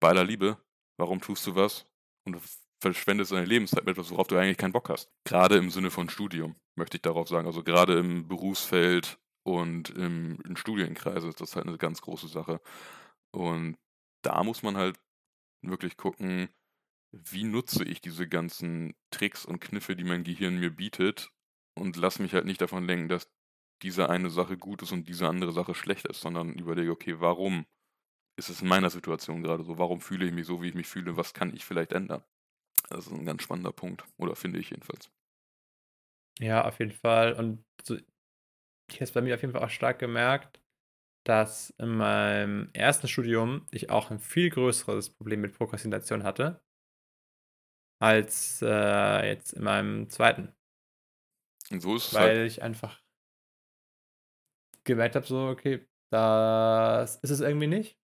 [0.00, 0.58] bei aller Liebe,
[0.96, 1.86] warum tust du was
[2.24, 2.36] und
[2.80, 5.10] verschwendest deine Lebenszeit mit etwas, worauf du eigentlich keinen Bock hast?
[5.24, 7.46] Gerade im Sinne von Studium, möchte ich darauf sagen.
[7.46, 12.60] Also gerade im Berufsfeld und im, in Studienkreise ist das halt eine ganz große Sache.
[13.32, 13.76] Und
[14.22, 14.98] da muss man halt
[15.62, 16.48] wirklich gucken,
[17.12, 21.30] wie nutze ich diese ganzen Tricks und Kniffe, die mein Gehirn mir bietet
[21.74, 23.28] und lass mich halt nicht davon lenken, dass
[23.82, 27.66] diese eine Sache gut ist und diese andere Sache schlecht ist, sondern überlege, okay, warum
[28.36, 29.78] ist es in meiner Situation gerade so?
[29.78, 31.16] Warum fühle ich mich so, wie ich mich fühle?
[31.16, 32.22] Was kann ich vielleicht ändern?
[32.90, 35.10] Das ist ein ganz spannender Punkt, oder finde ich jedenfalls.
[36.40, 37.34] Ja, auf jeden Fall.
[37.34, 40.60] Und so, ich habe es bei mir auf jeden Fall auch stark gemerkt,
[41.24, 46.62] dass in meinem ersten Studium ich auch ein viel größeres Problem mit Prokrastination hatte
[48.00, 50.54] als äh, jetzt in meinem zweiten.
[51.70, 52.50] Und so ist es Weil halt.
[52.50, 53.02] ich einfach
[54.84, 57.99] gemerkt habe, so, okay, das ist es irgendwie nicht.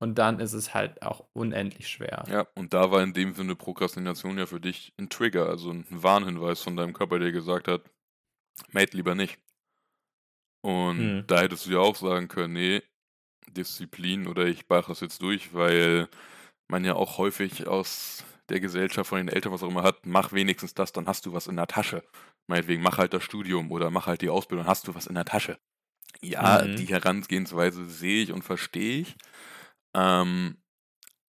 [0.00, 2.24] Und dann ist es halt auch unendlich schwer.
[2.28, 5.84] Ja, und da war in dem Sinne Prokrastination ja für dich ein Trigger, also ein
[5.90, 7.82] Warnhinweis von deinem Körper, der gesagt hat,
[8.72, 9.38] mate lieber nicht.
[10.62, 11.24] Und hm.
[11.26, 12.82] da hättest du ja auch sagen können, nee,
[13.50, 16.08] Disziplin oder ich bache das jetzt durch, weil
[16.68, 20.32] man ja auch häufig aus der Gesellschaft, von den Eltern, was auch immer hat, mach
[20.32, 22.02] wenigstens das, dann hast du was in der Tasche.
[22.46, 25.24] Meinetwegen, mach halt das Studium oder mach halt die Ausbildung, hast du was in der
[25.26, 25.58] Tasche.
[26.22, 26.76] Ja, mhm.
[26.76, 29.16] die Herangehensweise sehe ich und verstehe ich.
[29.94, 30.56] Ähm,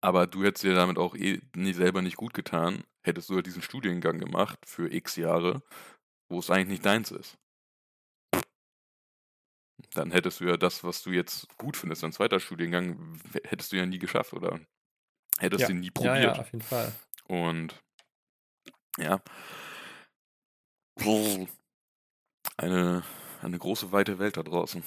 [0.01, 3.45] aber du hättest dir damit auch eh nie, selber nicht gut getan, hättest du halt
[3.45, 5.63] diesen Studiengang gemacht für x Jahre,
[6.29, 7.37] wo es eigentlich nicht deins ist.
[9.93, 13.77] Dann hättest du ja das, was du jetzt gut findest, ein zweiter Studiengang, hättest du
[13.77, 14.59] ja nie geschafft, oder?
[15.39, 15.67] Hättest ja.
[15.67, 16.17] du nie probiert.
[16.17, 16.93] Ja, ja, auf jeden Fall.
[17.27, 17.81] Und
[18.97, 19.21] ja.
[22.57, 23.03] Eine,
[23.41, 24.83] eine große, weite Welt da draußen.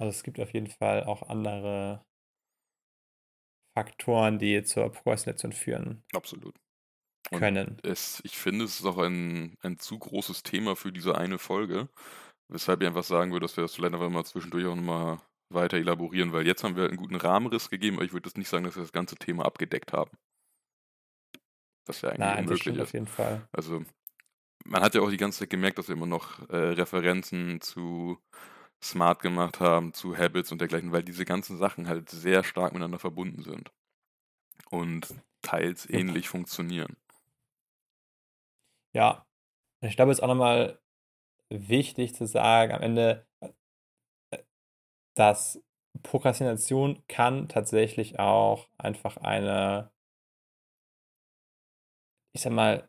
[0.00, 2.02] Also es gibt auf jeden Fall auch andere
[3.76, 6.02] Faktoren, die zur Prokrastination führen.
[6.14, 6.54] Absolut.
[7.30, 7.78] können.
[7.82, 11.90] Es, ich finde, es ist auch ein, ein zu großes Thema für diese eine Folge,
[12.48, 15.20] weshalb ich einfach sagen würde, dass wir das vielleicht einfach mal zwischendurch auch nochmal
[15.52, 18.48] weiter elaborieren, weil jetzt haben wir einen guten Rahmenriss gegeben, aber ich würde jetzt nicht
[18.48, 20.16] sagen, dass wir das ganze Thema abgedeckt haben.
[21.86, 22.82] Was ja eigentlich Nein, unmöglich ist.
[22.82, 23.46] auf jeden Fall.
[23.52, 23.84] Also,
[24.64, 28.18] man hat ja auch die ganze Zeit gemerkt, dass wir immer noch äh, Referenzen zu
[28.82, 32.98] Smart gemacht haben, zu Habits und dergleichen, weil diese ganzen Sachen halt sehr stark miteinander
[32.98, 33.72] verbunden sind
[34.70, 36.30] und teils ähnlich ja.
[36.30, 36.96] funktionieren.
[38.92, 39.26] Ja,
[39.82, 40.80] ich glaube, es ist auch nochmal
[41.48, 43.26] wichtig zu sagen, am Ende,
[45.14, 45.62] dass
[46.02, 49.90] Prokrastination kann tatsächlich auch einfach eine,
[52.32, 52.88] ich sag mal,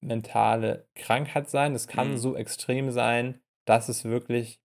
[0.00, 1.74] mentale Krankheit sein.
[1.74, 2.16] Es kann mhm.
[2.16, 4.60] so extrem sein, dass es wirklich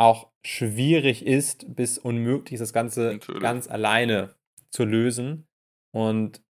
[0.00, 3.42] auch schwierig ist, bis unmöglich ist, das Ganze Natürlich.
[3.42, 4.34] ganz alleine
[4.70, 5.46] zu lösen.
[5.92, 6.42] Und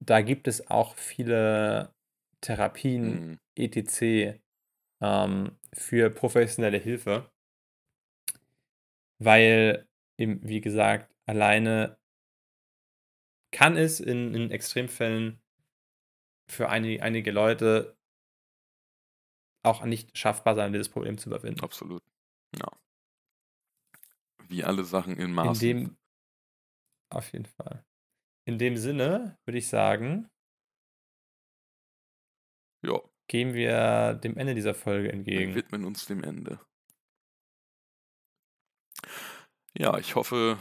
[0.00, 1.94] da gibt es auch viele
[2.40, 3.38] Therapien, mhm.
[3.56, 4.40] etc.,
[5.02, 7.30] ähm, für professionelle Hilfe
[9.20, 9.86] weil
[10.18, 11.98] eben, wie gesagt, alleine
[13.52, 15.40] kann es in, in Extremfällen
[16.48, 17.96] für einige, einige Leute
[19.62, 21.60] auch nicht schaffbar sein, dieses Problem zu überwinden.
[21.60, 22.02] Absolut.
[22.56, 22.72] Ja.
[24.50, 25.68] Wie alle Sachen in Maßen.
[25.68, 25.96] In dem,
[27.08, 27.84] auf jeden Fall.
[28.44, 30.28] In dem Sinne würde ich sagen,
[32.82, 33.00] ja.
[33.28, 35.50] gehen wir dem Ende dieser Folge entgegen.
[35.50, 36.58] Wir widmen uns dem Ende.
[39.78, 40.58] Ja, ich hoffe,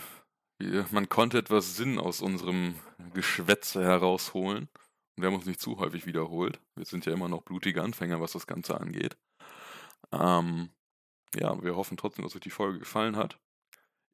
[0.91, 2.75] man konnte etwas Sinn aus unserem
[3.15, 4.69] Geschwätze herausholen
[5.15, 6.61] und wir haben uns nicht zu häufig wiederholt.
[6.75, 9.17] Wir sind ja immer noch blutige Anfänger, was das Ganze angeht.
[10.11, 10.69] Ähm,
[11.33, 13.39] ja, wir hoffen trotzdem, dass euch die Folge gefallen hat.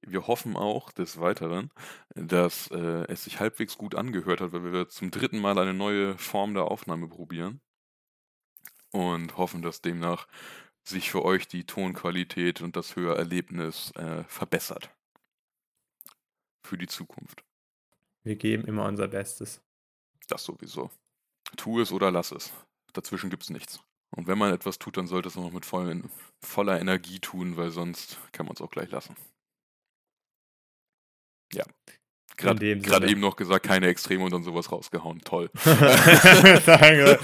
[0.08, 1.72] Wir hoffen auch des Weiteren,
[2.14, 6.18] dass äh, es sich halbwegs gut angehört hat, weil wir zum dritten Mal eine neue
[6.18, 7.60] Form der Aufnahme probieren.
[8.92, 10.28] Und hoffen, dass demnach
[10.84, 14.90] sich für euch die Tonqualität und das Hörerlebnis äh, verbessert.
[16.64, 17.44] Für die Zukunft.
[18.24, 19.62] Wir geben immer unser Bestes.
[20.28, 20.92] Das sowieso.
[21.58, 22.54] Tu es oder lass es.
[22.94, 23.80] Dazwischen gibt es nichts.
[24.16, 26.04] Und wenn man etwas tut, dann sollte es noch mit voll,
[26.42, 29.16] voller Energie tun, weil sonst kann man es auch gleich lassen.
[31.54, 31.64] Ja.
[32.38, 35.22] Gerade eben noch gesagt, keine Extreme und dann sowas rausgehauen.
[35.22, 35.50] Toll.
[35.64, 37.18] Schon eine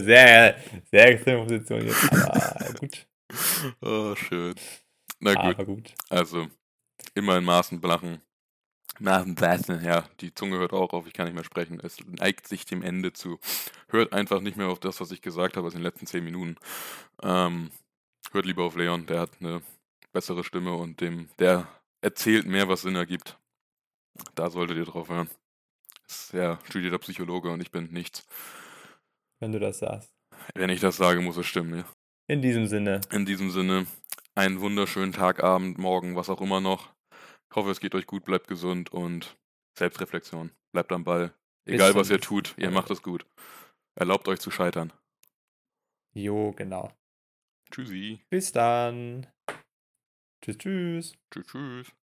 [0.00, 0.56] sehr,
[0.90, 3.06] sehr extreme Position jetzt, aber gut.
[3.82, 4.54] Oh, schön.
[5.20, 5.44] Na gut.
[5.44, 5.92] Aber gut.
[6.08, 6.48] Also,
[7.14, 8.22] immer in Maßen blachen.
[9.00, 10.08] Maßen blachen, ja.
[10.20, 11.78] Die Zunge hört auch auf, ich kann nicht mehr sprechen.
[11.82, 13.38] Es neigt sich dem Ende zu.
[13.88, 16.56] Hört einfach nicht mehr auf das, was ich gesagt habe, aus den letzten zehn Minuten.
[17.22, 17.70] Ähm,
[18.32, 19.60] hört lieber auf Leon, der hat eine
[20.12, 21.68] bessere Stimme und dem, der
[22.00, 23.38] erzählt mehr, was Sinn ergibt.
[24.34, 25.28] Da solltet ihr drauf hören.
[26.06, 28.26] Ist ja studierter Psychologe und ich bin nichts.
[29.40, 30.12] Wenn du das sagst.
[30.54, 31.84] Wenn ich das sage, muss es stimmen, ja.
[32.26, 33.00] In diesem Sinne.
[33.10, 33.86] In diesem Sinne,
[34.34, 36.92] einen wunderschönen Tag, Abend, Morgen, was auch immer noch.
[37.50, 39.36] Ich hoffe, es geht euch gut, bleibt gesund und
[39.78, 40.50] Selbstreflexion.
[40.72, 41.32] Bleibt am Ball.
[41.64, 43.26] Egal, was ihr tut, ihr macht es gut.
[43.94, 44.92] Erlaubt euch zu scheitern.
[46.12, 46.92] Jo, genau.
[47.70, 48.20] Tschüssi.
[48.30, 49.26] Bis dann.
[50.42, 51.14] Tschüss, tschüss.
[51.30, 51.97] Tschüss, tschüss.